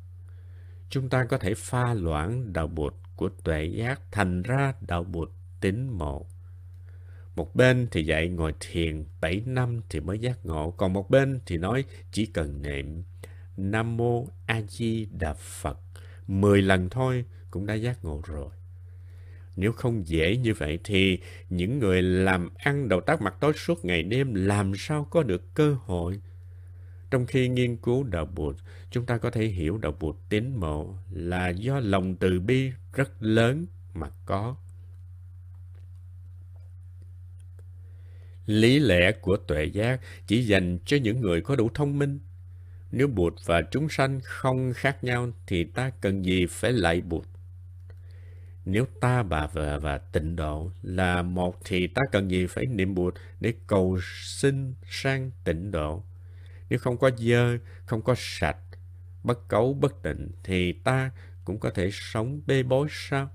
Chúng 0.89 1.09
ta 1.09 1.25
có 1.25 1.39
thể 1.39 1.55
pha 1.55 1.95
loãng 1.95 2.53
đạo 2.53 2.67
Bụt 2.67 2.95
của 3.21 3.29
tuệ 3.45 3.65
giác 3.65 4.01
thành 4.11 4.43
ra 4.43 4.73
đạo 4.89 5.05
Bụt 5.05 5.31
tín 5.61 5.89
mộ. 5.89 6.27
Một 7.37 7.55
bên 7.55 7.89
thì 7.91 8.05
dạy 8.05 8.29
ngồi 8.29 8.55
thiền 8.61 9.05
7 9.21 9.43
năm 9.47 9.81
thì 9.89 10.01
mới 10.01 10.19
giác 10.19 10.47
ngộ, 10.47 10.71
còn 10.71 10.93
một 10.93 11.11
bên 11.11 11.41
thì 11.47 11.57
nói 11.57 11.85
chỉ 12.13 12.27
cần 12.27 12.63
niệm 12.63 13.03
Nam 13.57 13.97
Mô 13.97 14.27
A 14.47 14.61
Di 14.69 15.07
Đà 15.19 15.35
Phật 15.35 15.79
10 16.27 16.63
lần 16.63 16.89
thôi 16.89 17.25
cũng 17.51 17.67
đã 17.67 17.75
giác 17.75 18.05
ngộ 18.05 18.23
rồi. 18.27 18.51
Nếu 19.57 19.73
không 19.73 20.09
dễ 20.09 20.37
như 20.37 20.55
vậy 20.55 20.79
thì 20.85 21.19
những 21.51 21.79
người 21.79 22.03
làm 22.03 22.51
ăn 22.57 22.89
đầu 22.89 23.01
tác 23.01 23.23
mặt 23.23 23.35
tối 23.41 23.53
suốt 23.57 23.85
ngày 23.85 24.03
đêm 24.03 24.35
làm 24.35 24.73
sao 24.77 25.05
có 25.11 25.23
được 25.23 25.55
cơ 25.55 25.77
hội? 25.85 26.21
Trong 27.11 27.27
khi 27.27 27.49
nghiên 27.49 27.77
cứu 27.77 28.05
đạo 28.05 28.27
Bụt, 28.35 28.57
chúng 28.91 29.07
ta 29.07 29.19
có 29.19 29.31
thể 29.31 29.47
hiểu 29.47 29.79
đạo 29.79 29.97
Bụt 30.01 30.17
tín 30.29 30.57
mộ 30.57 30.95
là 31.11 31.49
do 31.49 31.81
lòng 31.81 32.17
từ 32.17 32.41
bi 32.41 32.71
rất 32.93 33.23
lớn 33.23 33.67
mà 33.95 34.11
có. 34.27 34.57
Lý 38.47 38.79
lẽ 38.79 39.13
của 39.13 39.37
tuệ 39.37 39.65
giác 39.65 40.01
chỉ 40.27 40.43
dành 40.47 40.79
cho 40.85 40.97
những 40.97 41.21
người 41.21 41.41
có 41.41 41.57
đủ 41.57 41.71
thông 41.75 41.99
minh. 41.99 42.21
Nếu 42.93 43.09
Bụt 43.09 43.35
và 43.45 43.63
chúng 43.63 43.89
sanh 43.89 44.21
không 44.25 44.73
khác 44.75 45.05
nhau 45.05 45.31
thì 45.47 45.65
ta 45.65 45.91
cần 46.01 46.25
gì 46.25 46.47
phải 46.47 46.73
lại 46.73 47.01
Bụt? 47.01 47.25
Nếu 48.65 48.87
ta, 49.01 49.23
bà 49.23 49.47
vợ 49.47 49.81
và 49.81 49.99
tịnh 49.99 50.37
độ 50.37 50.71
là 50.83 51.23
một 51.23 51.57
thì 51.65 51.87
ta 51.87 52.03
cần 52.13 52.31
gì 52.31 52.47
phải 52.47 52.67
niệm 52.67 52.95
Bụt 52.95 53.15
để 53.41 53.55
cầu 53.67 53.99
xin 54.25 54.75
sang 54.91 55.31
tịnh 55.45 55.71
độ? 55.71 56.03
Nếu 56.69 56.79
không 56.79 56.99
có 56.99 57.11
dơ, 57.19 57.59
không 57.87 58.03
có 58.03 58.15
sạch, 58.19 58.59
bất 59.23 59.49
cấu, 59.49 59.75
bất 59.75 60.03
tịnh 60.03 60.29
thì 60.45 60.73
ta 60.73 61.11
cũng 61.45 61.59
có 61.59 61.71
thể 61.71 61.91
sống 61.93 62.41
bê 62.47 62.63
bối 62.63 62.89
sao? 62.91 63.31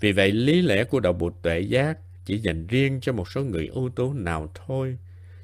Vì 0.00 0.12
vậy, 0.12 0.32
lý 0.32 0.62
lẽ 0.62 0.84
của 0.84 1.00
đạo 1.00 1.12
Bụt 1.12 1.34
tuệ 1.42 1.60
giác 1.60 1.98
chỉ 2.24 2.38
dành 2.38 2.66
riêng 2.66 3.00
cho 3.00 3.12
một 3.12 3.28
số 3.28 3.44
người 3.44 3.66
ưu 3.66 3.90
tú 3.90 4.12
nào 4.12 4.52
thôi. 4.54 4.98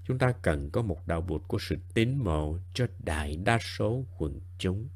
Chúng 0.05 0.19
ta 0.19 0.33
cần 0.33 0.71
có 0.71 0.83
một 0.83 1.07
đạo 1.07 1.21
Bụt 1.21 1.43
của 1.49 1.59
sự 1.61 1.77
tín 1.95 2.17
mộ 2.17 2.59
cho 2.75 2.87
đại 3.05 3.37
đa 3.37 3.59
số 3.59 4.05
quần 4.19 4.41
chúng. 4.59 4.89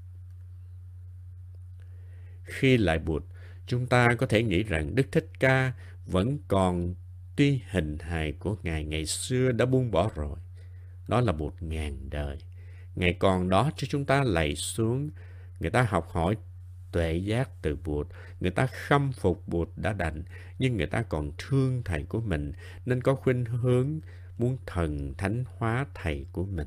Khi 2.43 2.77
lại 2.77 2.99
Bụt, 2.99 3.25
chúng 3.67 3.87
ta 3.87 4.15
có 4.15 4.27
thể 4.27 4.43
nghĩ 4.43 4.63
rằng 4.63 4.95
Đức 4.95 5.07
Thích 5.13 5.31
Ca 5.41 5.73
vẫn 6.07 6.39
còn 6.49 6.95
tuy 7.37 7.61
hình 7.71 7.99
hài 7.99 8.33
của 8.33 8.57
Ngài 8.63 8.85
ngày 8.85 9.07
xưa 9.07 9.53
đã 9.53 9.67
buông 9.67 9.91
bỏ 9.91 10.11
rồi. 10.15 10.39
Đó 11.09 11.21
là 11.21 11.33
một 11.33 11.63
ngàn 11.63 12.11
đời 12.11 12.39
ngày 12.97 13.17
còn 13.19 13.49
đó, 13.49 13.71
cho 13.76 13.87
chúng 13.91 14.05
ta 14.05 14.25
lạy 14.25 14.57
xuống. 14.57 15.11
Người 15.61 15.71
ta 15.71 15.83
học 15.83 16.09
hỏi 16.11 16.37
tuệ 16.93 17.15
giác 17.17 17.62
từ 17.62 17.76
Bụt. 17.85 18.09
Người 18.41 18.50
ta 18.50 18.67
khâm 18.67 19.12
phục 19.12 19.49
Bụt 19.49 19.69
đã 19.76 19.93
đành. 19.93 20.23
Nhưng 20.59 20.76
người 20.76 20.87
ta 20.87 21.03
còn 21.03 21.33
thương 21.38 21.83
thầy 21.85 22.03
của 22.03 22.21
mình. 22.21 22.53
Nên 22.87 23.03
có 23.03 23.15
khuynh 23.15 23.45
hướng 23.45 24.00
muốn 24.38 24.59
thần 24.67 25.15
thánh 25.19 25.45
hóa 25.57 25.87
thầy 25.95 26.26
của 26.33 26.45
mình. 26.45 26.67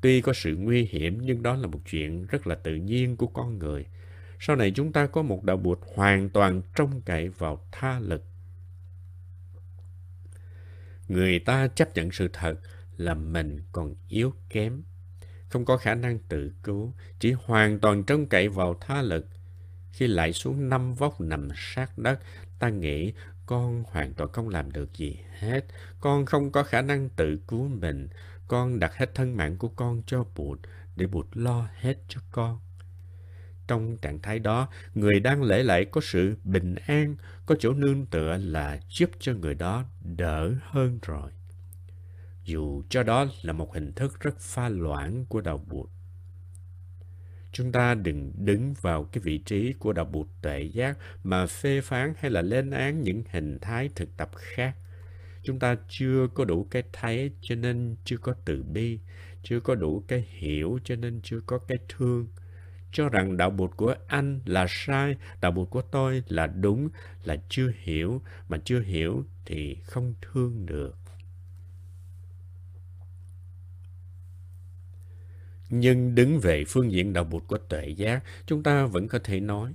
Tuy 0.00 0.20
có 0.20 0.32
sự 0.32 0.56
nguy 0.56 0.84
hiểm, 0.84 1.18
nhưng 1.22 1.42
đó 1.42 1.56
là 1.56 1.66
một 1.66 1.80
chuyện 1.90 2.26
rất 2.26 2.46
là 2.46 2.54
tự 2.54 2.74
nhiên 2.74 3.16
của 3.16 3.26
con 3.26 3.58
người. 3.58 3.86
Sau 4.40 4.56
này 4.56 4.72
chúng 4.74 4.92
ta 4.92 5.06
có 5.06 5.22
một 5.22 5.44
đạo 5.44 5.56
Bụt 5.56 5.78
hoàn 5.94 6.28
toàn 6.28 6.62
trông 6.76 7.00
cậy 7.00 7.28
vào 7.28 7.60
tha 7.72 8.00
lực. 8.00 8.24
Người 11.08 11.38
ta 11.38 11.68
chấp 11.68 11.94
nhận 11.94 12.10
sự 12.10 12.28
thật 12.32 12.54
là 12.98 13.14
mình 13.14 13.58
còn 13.72 13.94
yếu 14.08 14.32
kém, 14.48 14.82
không 15.48 15.64
có 15.64 15.76
khả 15.76 15.94
năng 15.94 16.18
tự 16.18 16.52
cứu, 16.62 16.94
chỉ 17.18 17.32
hoàn 17.32 17.78
toàn 17.80 18.04
trông 18.04 18.26
cậy 18.26 18.48
vào 18.48 18.76
tha 18.80 19.02
lực. 19.02 19.26
Khi 19.92 20.06
lại 20.06 20.32
xuống 20.32 20.68
năm 20.68 20.94
vóc 20.94 21.20
nằm 21.20 21.48
sát 21.56 21.98
đất, 21.98 22.20
ta 22.58 22.68
nghĩ 22.68 23.12
con 23.46 23.84
hoàn 23.86 24.14
toàn 24.14 24.32
không 24.32 24.48
làm 24.48 24.72
được 24.72 24.94
gì 24.94 25.18
hết. 25.38 25.64
Con 26.00 26.26
không 26.26 26.52
có 26.52 26.62
khả 26.62 26.82
năng 26.82 27.08
tự 27.08 27.38
cứu 27.48 27.68
mình. 27.68 28.08
Con 28.48 28.78
đặt 28.78 28.94
hết 28.94 29.14
thân 29.14 29.36
mạng 29.36 29.56
của 29.58 29.68
con 29.68 30.02
cho 30.06 30.24
Bụt 30.36 30.60
để 30.96 31.06
Bụt 31.06 31.26
lo 31.32 31.68
hết 31.74 31.96
cho 32.08 32.20
con. 32.30 32.60
Trong 33.68 33.96
trạng 33.96 34.22
thái 34.22 34.38
đó, 34.38 34.68
người 34.94 35.20
đang 35.20 35.42
lễ 35.42 35.62
lạy 35.62 35.84
có 35.84 36.00
sự 36.00 36.36
bình 36.44 36.74
an, 36.74 37.16
có 37.46 37.54
chỗ 37.58 37.72
nương 37.72 38.06
tựa 38.06 38.36
là 38.36 38.80
giúp 38.88 39.10
cho 39.18 39.32
người 39.32 39.54
đó 39.54 39.84
đỡ 40.00 40.54
hơn 40.62 40.98
rồi. 41.02 41.30
Dù 42.48 42.82
cho 42.88 43.02
đó 43.02 43.26
là 43.42 43.52
một 43.52 43.74
hình 43.74 43.92
thức 43.92 44.20
rất 44.20 44.40
pha 44.40 44.68
loãng 44.68 45.24
của 45.28 45.40
đạo 45.40 45.64
Bụt. 45.68 45.90
Chúng 47.52 47.72
ta 47.72 47.94
đừng 47.94 48.32
đứng 48.36 48.74
vào 48.80 49.04
cái 49.04 49.20
vị 49.20 49.38
trí 49.38 49.72
của 49.72 49.92
đạo 49.92 50.04
Bụt 50.04 50.26
tuệ 50.42 50.62
giác 50.62 50.98
mà 51.24 51.46
phê 51.46 51.80
phán 51.80 52.12
hay 52.18 52.30
là 52.30 52.42
lên 52.42 52.70
án 52.70 53.02
những 53.02 53.22
hình 53.30 53.58
thái 53.60 53.88
thực 53.94 54.16
tập 54.16 54.30
khác. 54.34 54.76
Chúng 55.42 55.58
ta 55.58 55.76
chưa 55.88 56.28
có 56.34 56.44
đủ 56.44 56.66
cái 56.70 56.82
thấy 56.92 57.30
cho 57.40 57.54
nên 57.54 57.96
chưa 58.04 58.16
có 58.16 58.34
từ 58.44 58.62
bi, 58.62 58.98
chưa 59.42 59.60
có 59.60 59.74
đủ 59.74 60.04
cái 60.08 60.26
hiểu 60.28 60.78
cho 60.84 60.96
nên 60.96 61.20
chưa 61.22 61.40
có 61.46 61.58
cái 61.58 61.78
thương 61.88 62.26
cho 62.92 63.08
rằng 63.08 63.36
đạo 63.36 63.50
bụt 63.50 63.76
của 63.76 63.94
anh 64.06 64.40
là 64.44 64.66
sai, 64.68 65.16
đạo 65.40 65.52
bụt 65.52 65.70
của 65.70 65.82
tôi 65.82 66.22
là 66.28 66.46
đúng, 66.46 66.88
là 67.24 67.36
chưa 67.48 67.72
hiểu, 67.82 68.22
mà 68.48 68.58
chưa 68.64 68.80
hiểu 68.80 69.24
thì 69.44 69.74
không 69.74 70.14
thương 70.22 70.66
được. 70.66 70.97
Nhưng 75.70 76.14
đứng 76.14 76.40
về 76.40 76.64
phương 76.64 76.92
diện 76.92 77.12
đạo 77.12 77.24
bụt 77.24 77.42
của 77.46 77.58
tuệ 77.58 77.88
giác, 77.88 78.22
chúng 78.46 78.62
ta 78.62 78.86
vẫn 78.86 79.08
có 79.08 79.18
thể 79.24 79.40
nói, 79.40 79.74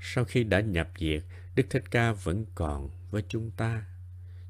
sau 0.00 0.24
khi 0.24 0.44
đã 0.44 0.60
nhập 0.60 0.90
diệt, 0.98 1.22
Đức 1.54 1.66
Thích 1.70 1.84
Ca 1.90 2.12
vẫn 2.12 2.46
còn 2.54 2.90
với 3.10 3.22
chúng 3.28 3.50
ta. 3.50 3.82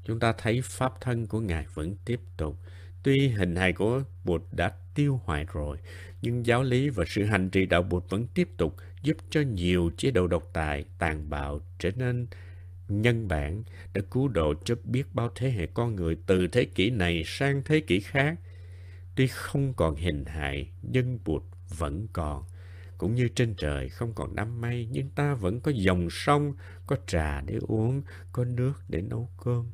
Chúng 0.05 0.19
ta 0.19 0.33
thấy 0.37 0.61
pháp 0.63 1.01
thân 1.01 1.27
của 1.27 1.39
Ngài 1.39 1.65
vẫn 1.73 1.95
tiếp 2.05 2.19
tục. 2.37 2.57
Tuy 3.03 3.27
hình 3.27 3.55
hài 3.55 3.73
của 3.73 4.03
Bụt 4.23 4.41
đã 4.51 4.71
tiêu 4.95 5.21
hoại 5.23 5.45
rồi, 5.53 5.77
nhưng 6.21 6.45
giáo 6.45 6.63
lý 6.63 6.89
và 6.89 7.03
sự 7.07 7.23
hành 7.23 7.49
trì 7.49 7.65
đạo 7.65 7.83
Bụt 7.83 8.03
vẫn 8.09 8.27
tiếp 8.33 8.49
tục 8.57 8.75
giúp 9.01 9.17
cho 9.29 9.41
nhiều 9.41 9.91
chế 9.97 10.11
độ 10.11 10.27
độc 10.27 10.49
tài, 10.53 10.85
tàn 10.99 11.29
bạo 11.29 11.61
trở 11.79 11.91
nên 11.95 12.27
nhân 12.87 13.27
bản 13.27 13.63
đã 13.93 14.01
cứu 14.11 14.27
độ 14.27 14.53
cho 14.65 14.75
biết 14.83 15.03
bao 15.13 15.31
thế 15.35 15.51
hệ 15.51 15.65
con 15.65 15.95
người 15.95 16.17
từ 16.25 16.47
thế 16.47 16.65
kỷ 16.65 16.89
này 16.89 17.23
sang 17.25 17.61
thế 17.65 17.79
kỷ 17.79 17.99
khác. 17.99 18.35
Tuy 19.19 19.27
không 19.27 19.73
còn 19.73 19.95
hình 19.95 20.25
hại, 20.25 20.71
nhưng 20.81 21.19
Bụt 21.25 21.43
vẫn 21.77 22.07
còn. 22.13 22.43
Cũng 22.97 23.15
như 23.15 23.27
trên 23.35 23.55
trời 23.57 23.89
không 23.89 24.13
còn 24.13 24.35
đám 24.35 24.61
mây, 24.61 24.87
nhưng 24.91 25.09
ta 25.09 25.33
vẫn 25.33 25.59
có 25.59 25.71
dòng 25.75 26.07
sông, 26.09 26.53
có 26.87 26.95
trà 27.07 27.41
để 27.41 27.59
uống, 27.61 28.01
có 28.31 28.45
nước 28.45 28.73
để 28.87 29.01
nấu 29.01 29.29
cơm. 29.43 29.71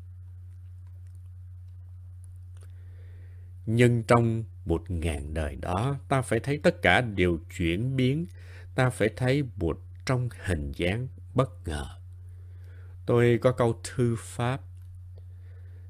Nhưng 3.65 4.03
trong 4.03 4.43
một 4.65 4.91
ngàn 4.91 5.33
đời 5.33 5.55
đó, 5.55 5.97
ta 6.07 6.21
phải 6.21 6.39
thấy 6.39 6.59
tất 6.63 6.81
cả 6.81 7.01
đều 7.01 7.39
chuyển 7.57 7.95
biến. 7.95 8.25
Ta 8.75 8.89
phải 8.89 9.09
thấy 9.15 9.43
Bụt 9.55 9.77
trong 10.05 10.29
hình 10.45 10.71
dáng 10.71 11.07
bất 11.33 11.67
ngờ. 11.67 11.85
Tôi 13.05 13.39
có 13.41 13.51
câu 13.51 13.79
thư 13.83 14.15
pháp 14.19 14.61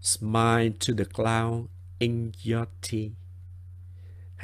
Smile 0.01 0.69
to 0.69 0.93
the 0.97 1.05
cloud 1.15 1.65
in 1.99 2.31
your 2.45 2.67
tea. 2.91 3.09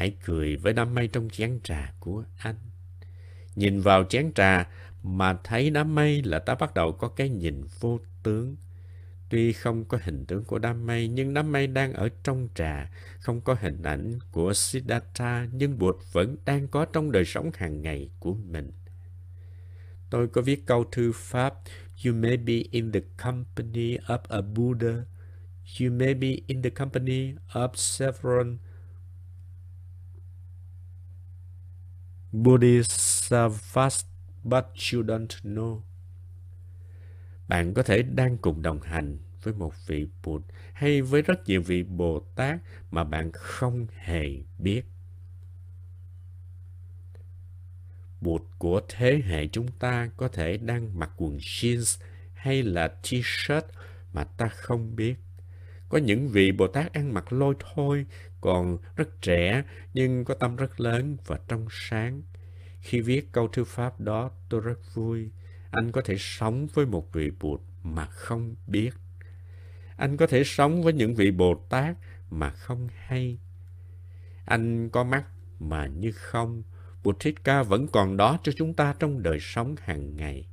Hãy 0.02 0.14
cười 0.26 0.56
với 0.56 0.74
đám 0.74 0.96
mây 0.96 1.08
trong 1.08 1.30
chén 1.30 1.60
trà 1.64 1.94
của 2.00 2.24
anh. 2.38 2.56
Nhìn 3.56 3.82
vào 3.82 4.04
chén 4.04 4.34
trà 4.34 4.70
mà 5.04 5.38
thấy 5.44 5.70
đám 5.70 5.96
mây 5.96 6.22
là 6.24 6.40
ta 6.40 6.56
bắt 6.56 6.74
đầu 6.74 6.92
có 6.92 7.08
cái 7.08 7.30
nhìn 7.30 7.64
vô 7.80 8.00
tướng. 8.24 8.56
Tuy 9.30 9.54
không 9.54 9.86
có 9.86 10.00
hình 10.02 10.26
tướng 10.26 10.44
của 10.44 10.60
đám 10.60 10.86
mây, 10.86 11.08
nhưng 11.08 11.34
đám 11.34 11.52
mây 11.52 11.68
đang 11.68 11.94
ở 11.94 12.10
trong 12.24 12.48
trà, 12.56 12.92
không 13.20 13.42
có 13.42 13.56
hình 13.60 13.84
ảnh 13.84 14.20
của 14.32 14.54
Siddhartha, 14.54 15.48
nhưng 15.52 15.80
Bụt 15.80 15.96
vẫn 16.12 16.38
đang 16.46 16.68
có 16.68 16.86
trong 16.86 17.12
đời 17.12 17.26
sống 17.26 17.52
hàng 17.54 17.82
ngày 17.82 18.10
của 18.20 18.34
mình. 18.34 18.72
Tôi 20.10 20.28
có 20.28 20.42
viết 20.42 20.66
câu 20.66 20.86
thư 20.92 21.12
pháp 21.16 21.54
You 22.06 22.14
may 22.14 22.38
be 22.38 22.64
in 22.72 22.92
the 22.92 23.00
company 23.24 23.98
of 23.98 24.20
a 24.30 24.42
Buddha. 24.42 25.04
You 25.82 25.92
may 25.92 26.14
be 26.14 26.38
in 26.48 26.62
the 26.62 26.70
company 26.70 27.34
of 27.54 27.70
several 27.76 28.48
Bodhisattvas, 32.32 34.06
but 34.44 34.66
you 34.94 35.04
don't 35.04 35.28
know. 35.44 35.82
Bạn 37.48 37.74
có 37.74 37.84
thể 37.84 38.02
đang 38.02 38.38
cùng 38.38 38.62
đồng 38.62 38.82
hành 38.82 39.18
với 39.44 39.54
một 39.54 39.74
vị 39.88 40.08
Bụt 40.24 40.42
hay 40.74 41.02
với 41.02 41.22
rất 41.22 41.48
nhiều 41.48 41.62
vị 41.62 41.84
Bồ 41.84 42.20
Tát 42.36 42.60
mà 42.92 43.04
bạn 43.04 43.32
không 43.34 43.88
hề 43.98 44.30
biết. 44.58 44.86
Bụt 48.22 48.42
của 48.58 48.82
thế 48.90 49.22
hệ 49.26 49.48
chúng 49.48 49.68
ta 49.80 50.10
có 50.18 50.28
thể 50.28 50.58
đang 50.58 51.00
mặc 51.00 51.12
quần 51.18 51.38
jeans 51.38 52.02
hay 52.34 52.64
là 52.64 52.96
t-shirt 53.04 53.62
mà 54.14 54.24
ta 54.24 54.48
không 54.48 54.96
biết. 54.96 55.16
Có 55.92 55.98
những 55.98 56.30
vị 56.30 56.52
Bồ 56.52 56.68
Tát 56.68 56.94
ăn 56.94 57.14
mặc 57.14 57.34
lôi 57.34 57.56
thôi, 57.74 58.06
còn 58.42 58.78
rất 58.96 59.22
trẻ 59.22 59.64
nhưng 59.94 60.26
có 60.26 60.34
tâm 60.34 60.56
rất 60.56 60.80
lớn 60.80 61.18
và 61.26 61.40
trong 61.48 61.68
sáng. 61.70 62.22
Khi 62.82 63.02
viết 63.02 63.32
câu 63.32 63.48
thư 63.48 63.64
pháp 63.64 64.00
đó, 64.00 64.32
tôi 64.50 64.62
rất 64.62 64.80
vui. 64.94 65.30
Anh 65.72 65.92
có 65.92 66.02
thể 66.06 66.16
sống 66.20 66.68
với 66.74 66.86
một 66.86 67.14
vị 67.14 67.32
Bụt 67.40 67.62
mà 67.84 68.06
không 68.06 68.56
biết. 68.68 68.90
Anh 69.98 70.18
có 70.18 70.28
thể 70.28 70.44
sống 70.44 70.84
với 70.84 70.94
những 70.94 71.16
vị 71.16 71.32
Bồ 71.32 71.66
Tát 71.70 71.96
mà 72.30 72.50
không 72.50 72.88
hay. 72.96 73.38
Anh 74.46 74.90
có 74.90 75.04
mắt 75.04 75.24
mà 75.60 75.88
như 75.88 76.12
không. 76.12 76.64
Bụt 77.04 77.16
Thích 77.20 77.44
Ca 77.44 77.64
vẫn 77.64 77.88
còn 77.88 78.18
đó 78.18 78.40
cho 78.44 78.52
chúng 78.56 78.74
ta 78.74 78.96
trong 79.00 79.24
đời 79.24 79.38
sống 79.42 79.76
hàng 79.82 80.16
ngày. 80.16 80.48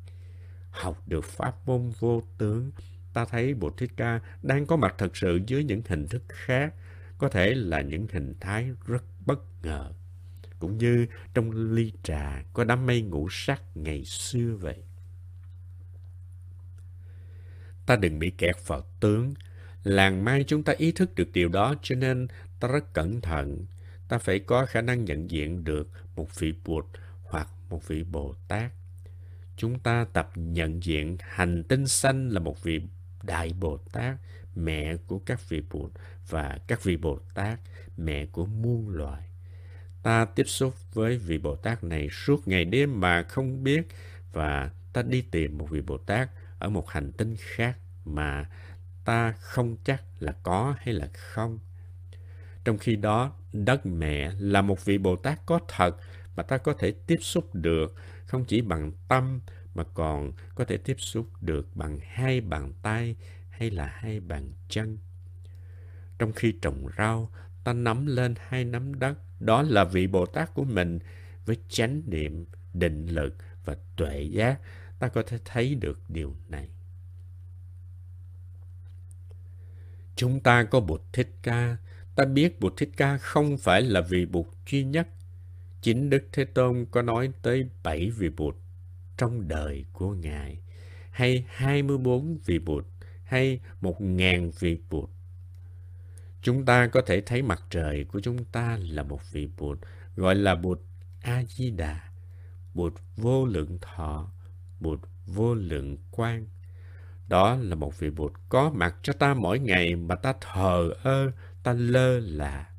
Học 0.70 1.02
được 1.06 1.24
pháp 1.24 1.66
môn 1.66 1.92
vô 1.98 2.22
tướng, 2.38 2.70
ta 3.18 3.24
thấy 3.24 3.54
bồ 3.54 3.70
Thích 3.70 3.90
Ca 3.96 4.20
đang 4.42 4.66
có 4.66 4.76
mặt 4.76 4.94
thật 4.98 5.16
sự 5.16 5.40
dưới 5.46 5.64
những 5.64 5.82
hình 5.88 6.08
thức 6.08 6.22
khác, 6.28 6.74
có 7.18 7.28
thể 7.28 7.54
là 7.54 7.80
những 7.80 8.06
hình 8.12 8.34
thái 8.40 8.70
rất 8.86 9.04
bất 9.26 9.38
ngờ. 9.62 9.92
Cũng 10.58 10.78
như 10.78 11.06
trong 11.34 11.50
ly 11.74 11.92
trà 12.02 12.42
có 12.52 12.64
đám 12.64 12.86
mây 12.86 13.02
ngũ 13.02 13.28
sắc 13.30 13.62
ngày 13.74 14.04
xưa 14.04 14.56
vậy. 14.60 14.82
Ta 17.86 17.96
đừng 17.96 18.18
bị 18.18 18.30
kẹt 18.30 18.56
vào 18.66 18.82
tướng. 19.00 19.34
Làng 19.84 20.24
mai 20.24 20.44
chúng 20.46 20.62
ta 20.62 20.72
ý 20.76 20.92
thức 20.92 21.14
được 21.14 21.32
điều 21.32 21.48
đó 21.48 21.74
cho 21.82 21.94
nên 21.94 22.26
ta 22.60 22.68
rất 22.68 22.92
cẩn 22.92 23.20
thận. 23.20 23.66
Ta 24.08 24.18
phải 24.18 24.38
có 24.38 24.66
khả 24.66 24.80
năng 24.80 25.04
nhận 25.04 25.30
diện 25.30 25.64
được 25.64 25.90
một 26.16 26.38
vị 26.38 26.54
Bụt 26.64 26.84
hoặc 27.22 27.48
một 27.70 27.88
vị 27.88 28.04
Bồ 28.04 28.34
Tát. 28.48 28.72
Chúng 29.56 29.78
ta 29.78 30.06
tập 30.12 30.30
nhận 30.34 30.82
diện 30.82 31.16
hành 31.20 31.64
tinh 31.64 31.86
xanh 31.86 32.28
là 32.28 32.40
một 32.40 32.62
vị 32.62 32.80
Đại 33.22 33.52
Bồ 33.60 33.76
Tát, 33.92 34.16
mẹ 34.54 34.96
của 35.06 35.18
các 35.18 35.48
vị 35.48 35.62
Bụt 35.70 35.90
và 36.28 36.58
các 36.66 36.84
vị 36.84 36.96
Bồ 36.96 37.18
Tát, 37.34 37.60
mẹ 37.96 38.26
của 38.26 38.46
muôn 38.46 38.88
loài. 38.88 39.22
Ta 40.02 40.24
tiếp 40.24 40.44
xúc 40.46 40.74
với 40.94 41.18
vị 41.18 41.38
Bồ 41.38 41.56
Tát 41.56 41.84
này 41.84 42.08
suốt 42.12 42.48
ngày 42.48 42.64
đêm 42.64 43.00
mà 43.00 43.22
không 43.22 43.64
biết 43.64 43.88
và 44.32 44.70
ta 44.92 45.02
đi 45.02 45.22
tìm 45.22 45.58
một 45.58 45.66
vị 45.70 45.80
Bồ 45.80 45.98
Tát 45.98 46.30
ở 46.58 46.68
một 46.68 46.90
hành 46.90 47.12
tinh 47.12 47.36
khác 47.38 47.78
mà 48.04 48.48
ta 49.04 49.32
không 49.32 49.76
chắc 49.84 50.02
là 50.20 50.32
có 50.42 50.74
hay 50.78 50.94
là 50.94 51.08
không. 51.12 51.58
Trong 52.64 52.78
khi 52.78 52.96
đó, 52.96 53.32
đất 53.52 53.86
mẹ 53.86 54.32
là 54.38 54.62
một 54.62 54.84
vị 54.84 54.98
Bồ 54.98 55.16
Tát 55.16 55.46
có 55.46 55.60
thật 55.68 55.96
mà 56.36 56.42
ta 56.42 56.58
có 56.58 56.74
thể 56.78 56.94
tiếp 57.06 57.18
xúc 57.20 57.54
được 57.54 57.94
không 58.26 58.44
chỉ 58.44 58.60
bằng 58.60 58.92
tâm 59.08 59.40
mà 59.74 59.84
còn 59.94 60.32
có 60.54 60.64
thể 60.64 60.76
tiếp 60.76 60.96
xúc 60.98 61.26
được 61.40 61.76
bằng 61.76 61.98
hai 62.02 62.40
bàn 62.40 62.72
tay 62.82 63.16
hay 63.50 63.70
là 63.70 63.86
hai 63.86 64.20
bàn 64.20 64.52
chân. 64.68 64.98
Trong 66.18 66.32
khi 66.32 66.52
trồng 66.62 66.88
rau, 66.98 67.30
ta 67.64 67.72
nắm 67.72 68.06
lên 68.06 68.34
hai 68.48 68.64
nắm 68.64 68.98
đất, 68.98 69.18
đó 69.40 69.62
là 69.62 69.84
vị 69.84 70.06
Bồ 70.06 70.26
Tát 70.26 70.54
của 70.54 70.64
mình 70.64 70.98
với 71.46 71.56
chánh 71.68 72.02
niệm, 72.06 72.46
định 72.74 73.06
lực 73.06 73.36
và 73.64 73.76
tuệ 73.96 74.22
giác 74.22 74.60
ta 74.98 75.08
có 75.08 75.22
thể 75.26 75.38
thấy 75.44 75.74
được 75.74 76.00
điều 76.08 76.36
này. 76.48 76.68
Chúng 80.16 80.40
ta 80.40 80.64
có 80.64 80.80
Bụt 80.80 81.00
Thích 81.12 81.34
Ca, 81.42 81.76
ta 82.14 82.24
biết 82.24 82.60
Bụt 82.60 82.72
Thích 82.76 82.90
Ca 82.96 83.18
không 83.18 83.58
phải 83.58 83.82
là 83.82 84.00
vị 84.00 84.26
Bụt 84.26 84.46
duy 84.70 84.84
nhất. 84.84 85.08
Chính 85.82 86.10
Đức 86.10 86.28
Thế 86.32 86.44
Tôn 86.44 86.86
có 86.90 87.02
nói 87.02 87.32
tới 87.42 87.68
bảy 87.82 88.10
vị 88.10 88.28
Bụt 88.28 88.56
trong 89.18 89.48
đời 89.48 89.84
của 89.92 90.14
Ngài, 90.14 90.58
hay 91.10 91.44
24 91.48 92.38
vị 92.44 92.58
Bụt, 92.58 92.86
hay 93.24 93.60
một 93.80 94.00
ngàn 94.00 94.50
vị 94.58 94.78
Bụt. 94.90 95.10
Chúng 96.42 96.64
ta 96.64 96.86
có 96.86 97.00
thể 97.06 97.20
thấy 97.20 97.42
mặt 97.42 97.62
trời 97.70 98.04
của 98.04 98.20
chúng 98.20 98.44
ta 98.44 98.78
là 98.82 99.02
một 99.02 99.20
vị 99.32 99.48
Bụt, 99.56 99.78
gọi 100.16 100.34
là 100.34 100.54
Bụt 100.54 100.80
A-di-đà, 101.22 102.00
Bụt 102.74 102.94
vô 103.16 103.46
lượng 103.46 103.78
thọ, 103.80 104.32
Bụt 104.80 105.00
vô 105.26 105.54
lượng 105.54 105.96
quang 106.10 106.46
Đó 107.28 107.56
là 107.56 107.74
một 107.74 107.98
vị 107.98 108.10
Bụt 108.10 108.32
có 108.48 108.70
mặt 108.70 108.96
cho 109.02 109.12
ta 109.12 109.34
mỗi 109.34 109.58
ngày 109.58 109.96
mà 109.96 110.14
ta 110.14 110.34
thờ 110.40 110.90
ơ, 111.02 111.30
ta 111.62 111.72
lơ 111.72 112.18
là. 112.18 112.70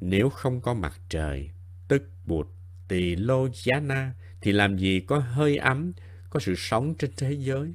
Nếu 0.00 0.30
không 0.30 0.60
có 0.60 0.74
mặt 0.74 1.00
trời, 1.08 1.50
tức 1.88 2.02
Bụt 2.24 2.48
tỳ 2.88 3.16
lô 3.16 3.48
giá 3.52 3.80
na, 3.80 4.12
thì 4.40 4.52
làm 4.52 4.78
gì 4.78 5.00
có 5.00 5.18
hơi 5.18 5.56
ấm, 5.56 5.92
có 6.30 6.40
sự 6.40 6.54
sống 6.56 6.94
trên 6.94 7.10
thế 7.16 7.32
giới. 7.32 7.74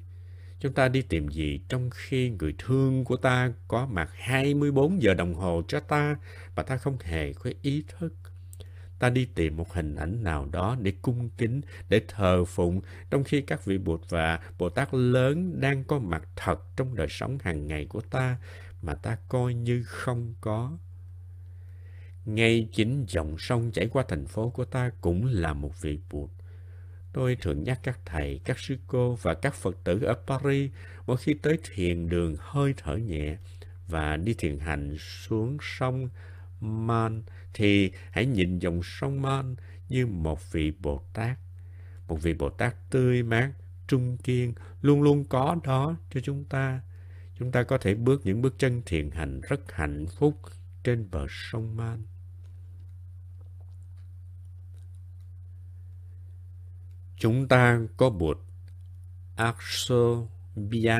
Chúng 0.59 0.73
ta 0.73 0.87
đi 0.87 1.01
tìm 1.01 1.27
gì 1.27 1.59
trong 1.69 1.89
khi 1.93 2.29
người 2.29 2.55
thương 2.57 3.05
của 3.05 3.17
ta 3.17 3.51
có 3.67 3.85
mặt 3.85 4.09
24 4.13 5.01
giờ 5.01 5.13
đồng 5.13 5.33
hồ 5.33 5.61
cho 5.67 5.79
ta 5.79 6.15
và 6.55 6.63
ta 6.63 6.77
không 6.77 6.97
hề 7.03 7.33
có 7.33 7.51
ý 7.61 7.83
thức 7.87 8.13
ta 9.03 9.09
đi 9.09 9.25
tìm 9.25 9.57
một 9.57 9.73
hình 9.73 9.95
ảnh 9.95 10.23
nào 10.23 10.47
đó 10.51 10.77
để 10.81 10.93
cung 11.01 11.29
kính, 11.37 11.61
để 11.89 12.01
thờ 12.07 12.45
phụng, 12.45 12.81
trong 13.09 13.23
khi 13.23 13.41
các 13.41 13.65
vị 13.65 13.77
Bụt 13.77 14.01
và 14.09 14.39
Bồ 14.57 14.69
Tát 14.69 14.93
lớn 14.93 15.61
đang 15.61 15.83
có 15.83 15.99
mặt 15.99 16.23
thật 16.35 16.75
trong 16.75 16.95
đời 16.95 17.07
sống 17.09 17.37
hàng 17.41 17.67
ngày 17.67 17.85
của 17.85 18.01
ta 18.01 18.37
mà 18.81 18.95
ta 18.95 19.17
coi 19.27 19.53
như 19.53 19.83
không 19.83 20.33
có. 20.41 20.77
Ngay 22.25 22.67
chính 22.71 23.05
dòng 23.07 23.37
sông 23.37 23.71
chảy 23.71 23.87
qua 23.87 24.03
thành 24.07 24.25
phố 24.25 24.49
của 24.49 24.65
ta 24.65 24.91
cũng 25.01 25.25
là 25.25 25.53
một 25.53 25.81
vị 25.81 25.99
Bụt. 26.11 26.29
Tôi 27.13 27.37
thường 27.41 27.63
nhắc 27.63 27.79
các 27.83 27.99
thầy, 28.05 28.41
các 28.45 28.59
sư 28.59 28.77
cô 28.87 29.17
và 29.21 29.33
các 29.33 29.53
Phật 29.53 29.77
tử 29.83 30.03
ở 30.03 30.15
Paris 30.27 30.71
mỗi 31.05 31.17
khi 31.17 31.33
tới 31.33 31.57
thiền 31.63 32.09
đường 32.09 32.35
hơi 32.39 32.73
thở 32.77 32.95
nhẹ 32.95 33.37
và 33.87 34.17
đi 34.17 34.33
thiền 34.33 34.59
hành 34.59 34.95
xuống 34.99 35.57
sông 35.61 36.09
Man 36.59 37.23
thì 37.53 37.91
hãy 38.11 38.25
nhìn 38.25 38.59
dòng 38.59 38.81
sông 38.83 39.21
Man 39.21 39.55
như 39.89 40.07
một 40.07 40.51
vị 40.51 40.71
Bồ 40.79 41.01
Tát. 41.13 41.37
Một 42.07 42.21
vị 42.21 42.33
Bồ 42.33 42.49
Tát 42.49 42.75
tươi 42.89 43.23
mát, 43.23 43.51
trung 43.87 44.17
kiên, 44.17 44.53
luôn 44.81 45.01
luôn 45.01 45.25
có 45.25 45.57
đó 45.63 45.95
cho 46.13 46.19
chúng 46.19 46.45
ta. 46.45 46.81
chúng 47.39 47.51
ta 47.51 47.63
có 47.63 47.77
thể 47.77 47.95
bước 47.95 48.21
những 48.25 48.41
bước 48.41 48.55
chân 48.57 48.81
thiền 48.85 49.11
hành 49.11 49.41
rất 49.41 49.71
hạnh 49.71 50.05
phúc 50.17 50.39
trên 50.83 51.07
bờ 51.11 51.25
sông 51.29 51.75
Man. 51.75 52.03
Chúng 57.23 57.47
ta 57.47 57.79
có 57.97 58.09
bụt 58.09 58.37
axobia 59.35 60.99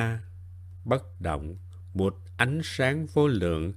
bất 0.84 1.20
động, 1.20 1.56
bụt 1.94 2.14
ánh 2.36 2.60
sáng 2.64 3.06
vô 3.06 3.26
lượng 3.26 3.72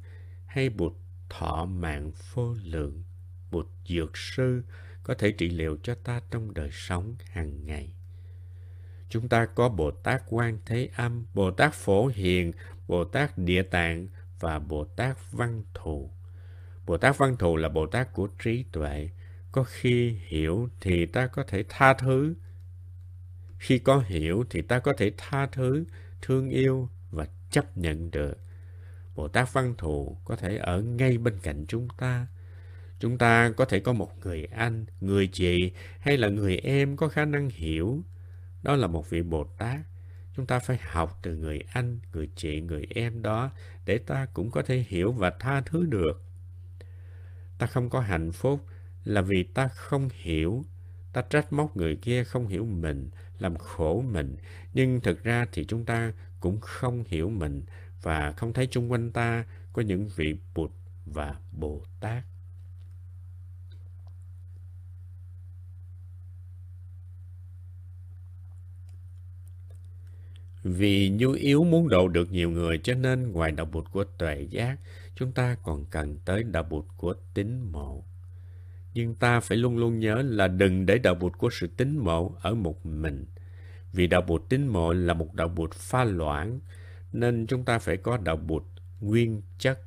hay 0.45 0.69
bụt 0.69 0.93
thọ 1.29 1.65
mạng 1.65 2.11
vô 2.33 2.55
lượng, 2.63 3.03
bụt 3.51 3.67
dược 3.85 4.17
sư 4.17 4.63
có 5.03 5.13
thể 5.13 5.31
trị 5.31 5.49
liệu 5.49 5.77
cho 5.83 5.95
ta 5.95 6.21
trong 6.31 6.53
đời 6.53 6.69
sống 6.71 7.15
hàng 7.31 7.65
ngày. 7.65 7.93
Chúng 9.09 9.29
ta 9.29 9.45
có 9.45 9.69
Bồ 9.69 9.91
Tát 9.91 10.23
Quan 10.29 10.59
Thế 10.65 10.89
Âm, 10.95 11.25
Bồ 11.33 11.51
Tát 11.51 11.73
Phổ 11.73 12.07
Hiền, 12.07 12.51
Bồ 12.87 13.03
Tát 13.03 13.37
Địa 13.37 13.63
Tạng 13.63 14.07
và 14.39 14.59
Bồ 14.59 14.85
Tát 14.85 15.31
Văn 15.31 15.63
Thù. 15.73 16.11
Bồ 16.85 16.97
Tát 16.97 17.17
Văn 17.17 17.37
Thù 17.37 17.55
là 17.57 17.69
Bồ 17.69 17.87
Tát 17.87 18.13
của 18.13 18.27
trí 18.43 18.63
tuệ. 18.71 19.09
Có 19.51 19.63
khi 19.63 20.17
hiểu 20.27 20.69
thì 20.81 21.05
ta 21.05 21.27
có 21.27 21.43
thể 21.43 21.63
tha 21.69 21.93
thứ. 21.93 22.33
Khi 23.57 23.79
có 23.79 24.03
hiểu 24.07 24.45
thì 24.49 24.61
ta 24.61 24.79
có 24.79 24.93
thể 24.97 25.11
tha 25.17 25.47
thứ, 25.47 25.85
thương 26.21 26.49
yêu 26.49 26.89
và 27.11 27.27
chấp 27.51 27.77
nhận 27.77 28.11
được. 28.11 28.37
Bồ 29.15 29.27
Tát 29.27 29.53
Văn 29.53 29.73
Thù 29.77 30.17
có 30.25 30.35
thể 30.35 30.57
ở 30.57 30.81
ngay 30.81 31.17
bên 31.17 31.39
cạnh 31.39 31.65
chúng 31.67 31.87
ta. 31.97 32.27
Chúng 32.99 33.17
ta 33.17 33.51
có 33.57 33.65
thể 33.65 33.79
có 33.79 33.93
một 33.93 34.11
người 34.19 34.45
anh, 34.45 34.85
người 35.01 35.27
chị 35.27 35.71
hay 35.99 36.17
là 36.17 36.27
người 36.27 36.57
em 36.57 36.97
có 36.97 37.07
khả 37.07 37.25
năng 37.25 37.49
hiểu. 37.49 38.03
Đó 38.63 38.75
là 38.75 38.87
một 38.87 39.09
vị 39.09 39.21
Bồ 39.21 39.43
Tát. 39.43 39.79
Chúng 40.35 40.45
ta 40.45 40.59
phải 40.59 40.77
học 40.81 41.19
từ 41.21 41.35
người 41.35 41.59
anh, 41.71 41.99
người 42.13 42.29
chị, 42.35 42.61
người 42.61 42.87
em 42.89 43.21
đó 43.21 43.51
để 43.85 43.97
ta 43.97 44.25
cũng 44.33 44.51
có 44.51 44.61
thể 44.61 44.85
hiểu 44.87 45.11
và 45.11 45.29
tha 45.39 45.61
thứ 45.61 45.85
được. 45.85 46.23
Ta 47.57 47.67
không 47.67 47.89
có 47.89 47.99
hạnh 47.99 48.31
phúc 48.31 48.65
là 49.07 49.21
vì 49.21 49.43
ta 49.43 49.67
không 49.67 50.09
hiểu. 50.13 50.65
Ta 51.13 51.21
trách 51.21 51.53
móc 51.53 51.77
người 51.77 51.95
kia 51.95 52.23
không 52.23 52.47
hiểu 52.47 52.65
mình, 52.65 53.09
làm 53.39 53.55
khổ 53.55 54.01
mình. 54.01 54.35
Nhưng 54.73 55.01
thực 55.01 55.23
ra 55.23 55.45
thì 55.51 55.65
chúng 55.65 55.85
ta 55.85 56.13
cũng 56.39 56.59
không 56.59 57.03
hiểu 57.07 57.29
mình 57.29 57.61
và 58.01 58.31
không 58.31 58.53
thấy 58.53 58.67
chung 58.71 58.91
quanh 58.91 59.11
ta 59.11 59.45
có 59.73 59.81
những 59.81 60.07
vị 60.15 60.35
Bụt 60.55 60.71
và 61.05 61.35
Bồ 61.51 61.81
Tát. 61.99 62.23
Vì 70.63 71.09
nhu 71.09 71.31
yếu 71.31 71.63
muốn 71.63 71.89
độ 71.89 72.07
được 72.07 72.31
nhiều 72.31 72.49
người 72.49 72.77
cho 72.83 72.93
nên 72.93 73.31
ngoài 73.31 73.51
đạo 73.51 73.65
bụt 73.65 73.91
của 73.91 74.03
tuệ 74.03 74.47
giác, 74.49 74.77
chúng 75.15 75.31
ta 75.31 75.55
còn 75.63 75.85
cần 75.85 76.17
tới 76.25 76.43
đạo 76.43 76.63
bụt 76.63 76.85
của 76.97 77.15
tín 77.33 77.61
mộ. 77.71 78.03
Nhưng 78.97 79.15
ta 79.15 79.39
phải 79.39 79.57
luôn 79.57 79.77
luôn 79.77 79.99
nhớ 79.99 80.21
là 80.21 80.47
đừng 80.47 80.85
để 80.85 80.97
đạo 80.97 81.15
bụt 81.15 81.37
của 81.37 81.49
sự 81.51 81.67
tín 81.77 81.97
mộ 81.97 82.35
ở 82.41 82.55
một 82.55 82.85
mình. 82.85 83.25
Vì 83.93 84.07
đạo 84.07 84.21
bụt 84.21 84.41
tín 84.49 84.67
mộ 84.67 84.93
là 84.93 85.13
một 85.13 85.33
đạo 85.33 85.47
bụt 85.47 85.73
pha 85.73 86.03
loãng, 86.03 86.59
nên 87.13 87.47
chúng 87.47 87.65
ta 87.65 87.79
phải 87.79 87.97
có 87.97 88.17
đạo 88.17 88.37
bụt 88.37 88.63
nguyên 88.99 89.41
chất. 89.59 89.79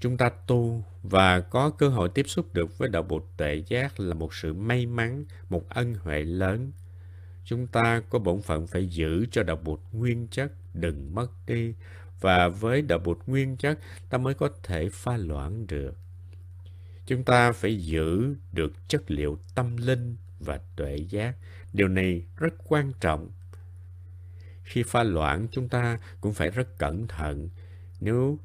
Chúng 0.00 0.16
ta 0.16 0.30
tu 0.46 0.84
và 1.02 1.40
có 1.40 1.70
cơ 1.70 1.88
hội 1.88 2.08
tiếp 2.08 2.28
xúc 2.28 2.54
được 2.54 2.78
với 2.78 2.88
đạo 2.88 3.02
bụt 3.02 3.24
tuệ 3.36 3.62
giác 3.66 4.00
là 4.00 4.14
một 4.14 4.34
sự 4.34 4.54
may 4.54 4.86
mắn, 4.86 5.24
một 5.48 5.68
ân 5.68 5.94
huệ 5.94 6.22
lớn– 6.24 6.72
chúng 7.46 7.66
ta 7.66 8.02
có 8.10 8.18
bổn 8.18 8.42
phận 8.42 8.66
phải 8.66 8.86
giữ 8.86 9.26
cho 9.30 9.42
đạo 9.42 9.56
bụt 9.56 9.80
nguyên 9.92 10.28
chất 10.28 10.52
đừng 10.74 11.14
mất 11.14 11.28
đi 11.46 11.74
và 12.20 12.48
với 12.48 12.82
đạo 12.82 12.98
bụt 12.98 13.18
nguyên 13.26 13.56
chất 13.56 13.78
ta 14.08 14.18
mới 14.18 14.34
có 14.34 14.48
thể 14.62 14.88
pha 14.92 15.16
loãng 15.16 15.66
được 15.66 15.98
chúng 17.06 17.24
ta 17.24 17.52
phải 17.52 17.76
giữ 17.84 18.34
được 18.52 18.72
chất 18.88 19.10
liệu 19.10 19.38
tâm 19.54 19.76
linh 19.76 20.16
và 20.40 20.60
tuệ 20.76 20.96
giác 20.96 21.36
điều 21.72 21.88
này 21.88 22.26
rất 22.36 22.54
quan 22.68 22.92
trọng 23.00 23.30
khi 24.62 24.82
pha 24.82 25.02
loãng 25.02 25.46
chúng 25.52 25.68
ta 25.68 25.98
cũng 26.20 26.32
phải 26.32 26.50
rất 26.50 26.78
cẩn 26.78 27.06
thận 27.08 27.48
nếu 28.00 28.38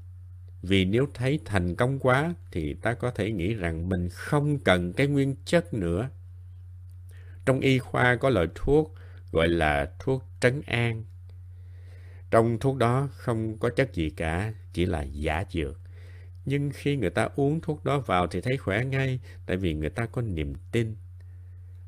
vì 0.62 0.86
nếu 0.86 1.08
thấy 1.14 1.40
thành 1.46 1.76
công 1.76 2.00
quá 2.00 2.34
thì 2.52 2.74
ta 2.74 2.94
có 2.94 3.12
thể 3.12 3.32
nghĩ 3.32 3.54
rằng 3.54 3.90
mình 3.90 4.10
không 4.10 4.60
cần 4.60 4.94
cái 4.94 5.08
nguyên 5.08 5.36
chất 5.46 5.74
nữa 5.74 6.10
trong 7.46 7.60
y 7.60 7.80
khoa 7.80 8.16
có 8.16 8.30
loại 8.30 8.48
thuốc 8.56 8.96
gọi 9.32 9.48
là 9.50 9.92
thuốc 10.00 10.24
trấn 10.40 10.62
an. 10.66 11.04
Trong 12.32 12.60
thuốc 12.60 12.78
đó 12.78 13.10
không 13.12 13.58
có 13.58 13.70
chất 13.70 13.94
gì 13.94 14.10
cả, 14.10 14.54
chỉ 14.74 14.86
là 14.86 15.02
giả 15.02 15.44
dược. 15.52 15.81
Nhưng 16.52 16.72
khi 16.74 16.96
người 16.96 17.10
ta 17.10 17.30
uống 17.36 17.62
thuốc 17.62 17.86
đó 17.86 18.00
vào 18.00 18.28
thì 18.28 18.42
thấy 18.42 18.58
khỏe 18.58 18.86
ngay, 18.86 19.20
tại 19.46 19.58
vì 19.58 19.74
người 19.74 19.90
ta 19.90 20.06
có 20.06 20.22
niềm 20.22 20.54
tin. 20.72 20.96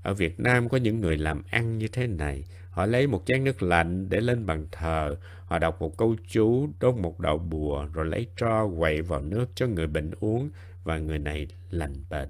Ở 0.02 0.14
Việt 0.14 0.40
Nam 0.40 0.70
có 0.70 0.78
những 0.78 1.02
người 1.02 1.18
làm 1.18 1.44
ăn 1.50 1.78
như 1.78 1.88
thế 1.88 2.08
này. 2.08 2.44
Họ 2.70 2.86
lấy 2.86 3.08
một 3.08 3.24
chén 3.26 3.44
nước 3.44 3.64
lạnh 3.64 4.10
để 4.10 4.22
lên 4.22 4.46
bàn 4.46 4.68
thờ, 4.72 5.16
họ 5.46 5.60
đọc 5.60 5.82
một 5.82 5.98
câu 5.98 6.16
chú, 6.28 6.70
đốt 6.80 6.96
một 6.96 7.20
đạo 7.20 7.38
bùa, 7.38 7.86
rồi 7.94 8.06
lấy 8.06 8.28
tro 8.38 8.68
quậy 8.78 9.02
vào 9.02 9.22
nước 9.22 9.46
cho 9.56 9.68
người 9.68 9.88
bệnh 9.88 10.12
uống 10.20 10.50
và 10.84 10.98
người 10.98 11.20
này 11.20 11.48
lành 11.70 11.96
bệnh. 12.10 12.30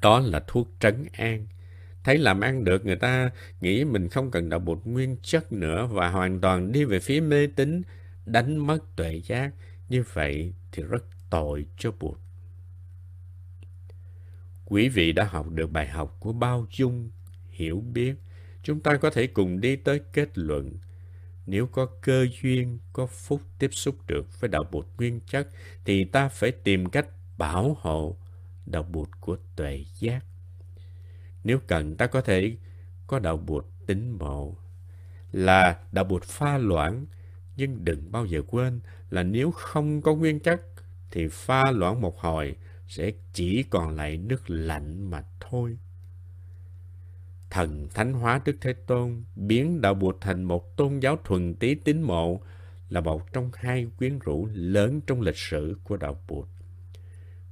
Đó 0.00 0.20
là 0.20 0.44
thuốc 0.46 0.68
trấn 0.80 1.06
an. 1.12 1.46
Thấy 2.04 2.18
làm 2.18 2.40
ăn 2.40 2.64
được, 2.64 2.86
người 2.86 2.96
ta 2.96 3.30
nghĩ 3.60 3.84
mình 3.84 4.08
không 4.08 4.30
cần 4.30 4.48
đạo 4.48 4.60
bột 4.60 4.80
nguyên 4.84 5.16
chất 5.22 5.52
nữa 5.52 5.88
và 5.92 6.08
hoàn 6.08 6.40
toàn 6.40 6.72
đi 6.72 6.84
về 6.84 7.00
phía 7.00 7.20
mê 7.20 7.46
tín, 7.46 7.82
đánh 8.26 8.66
mất 8.66 8.96
tuệ 8.96 9.20
giác. 9.24 9.54
Như 9.88 10.04
vậy 10.12 10.52
thì 10.72 10.82
rất 10.82 11.04
tội 11.30 11.66
cho 11.78 11.90
bụt. 12.00 12.18
Quý 14.64 14.88
vị 14.88 15.12
đã 15.12 15.24
học 15.24 15.50
được 15.50 15.70
bài 15.70 15.88
học 15.88 16.16
của 16.20 16.32
bao 16.32 16.66
dung, 16.70 17.10
hiểu 17.50 17.80
biết. 17.80 18.14
Chúng 18.62 18.80
ta 18.80 18.96
có 18.96 19.10
thể 19.10 19.26
cùng 19.26 19.60
đi 19.60 19.76
tới 19.76 20.00
kết 20.12 20.38
luận. 20.38 20.78
Nếu 21.46 21.66
có 21.66 21.86
cơ 22.02 22.26
duyên, 22.42 22.78
có 22.92 23.06
phúc 23.06 23.40
tiếp 23.58 23.70
xúc 23.72 23.96
được 24.06 24.40
với 24.40 24.48
đạo 24.48 24.64
bụt 24.70 24.86
nguyên 24.98 25.20
chất, 25.20 25.48
thì 25.84 26.04
ta 26.04 26.28
phải 26.28 26.50
tìm 26.52 26.86
cách 26.86 27.06
bảo 27.38 27.76
hộ 27.80 28.16
đạo 28.66 28.82
bụt 28.82 29.08
của 29.20 29.36
tuệ 29.56 29.84
giác. 29.98 30.24
Nếu 31.44 31.58
cần 31.66 31.96
ta 31.96 32.06
có 32.06 32.20
thể 32.20 32.56
có 33.06 33.18
đạo 33.18 33.36
bụt 33.36 33.66
tính 33.86 34.18
mộ 34.18 34.56
là 35.32 35.78
đạo 35.92 36.04
bụt 36.04 36.24
pha 36.24 36.58
loãng 36.58 37.06
nhưng 37.56 37.84
đừng 37.84 38.12
bao 38.12 38.26
giờ 38.26 38.42
quên 38.46 38.80
là 39.10 39.22
nếu 39.22 39.50
không 39.50 40.02
có 40.02 40.14
nguyên 40.14 40.40
chất 40.40 40.62
thì 41.10 41.28
pha 41.28 41.70
loãng 41.70 42.00
một 42.00 42.18
hồi 42.18 42.56
sẽ 42.88 43.12
chỉ 43.32 43.62
còn 43.62 43.96
lại 43.96 44.16
nước 44.16 44.50
lạnh 44.50 45.10
mà 45.10 45.22
thôi. 45.40 45.78
Thần 47.50 47.88
thánh 47.94 48.12
hóa 48.12 48.40
Đức 48.44 48.56
Thế 48.60 48.72
Tôn 48.72 49.24
biến 49.36 49.80
đạo 49.80 49.94
Bụt 49.94 50.16
thành 50.20 50.44
một 50.44 50.76
tôn 50.76 50.98
giáo 50.98 51.16
thuần 51.24 51.54
tí 51.54 51.74
tín 51.74 52.02
mộ 52.02 52.40
là 52.88 53.00
một 53.00 53.32
trong 53.32 53.50
hai 53.54 53.86
quyến 53.98 54.18
rũ 54.18 54.48
lớn 54.52 55.00
trong 55.06 55.20
lịch 55.20 55.36
sử 55.36 55.76
của 55.84 55.96
đạo 55.96 56.20
Bụt. 56.28 56.48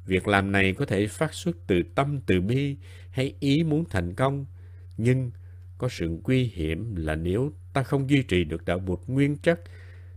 Việc 0.06 0.28
làm 0.28 0.52
này 0.52 0.74
có 0.74 0.86
thể 0.86 1.06
phát 1.06 1.34
xuất 1.34 1.56
từ 1.66 1.82
tâm 1.94 2.20
từ 2.26 2.40
bi 2.40 2.76
hay 3.10 3.34
ý 3.40 3.64
muốn 3.64 3.84
thành 3.90 4.14
công, 4.14 4.46
nhưng 4.96 5.30
có 5.78 5.88
sự 5.88 6.18
nguy 6.24 6.44
hiểm 6.44 6.96
là 6.96 7.14
nếu 7.14 7.52
ta 7.72 7.82
không 7.82 8.10
duy 8.10 8.22
trì 8.22 8.44
được 8.44 8.64
đạo 8.64 8.78
bụt 8.78 9.00
nguyên 9.06 9.36
chất, 9.36 9.60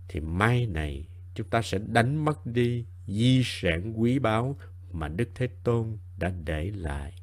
thì 0.09 0.19
mai 0.19 0.65
này 0.65 1.07
chúng 1.35 1.49
ta 1.49 1.61
sẽ 1.61 1.79
đánh 1.87 2.25
mất 2.25 2.45
đi 2.45 2.85
di 3.07 3.41
sản 3.45 4.01
quý 4.01 4.19
báu 4.19 4.57
mà 4.91 5.07
Đức 5.07 5.29
Thế 5.35 5.47
Tôn 5.63 5.97
đã 6.17 6.31
để 6.45 6.71
lại. 6.75 7.13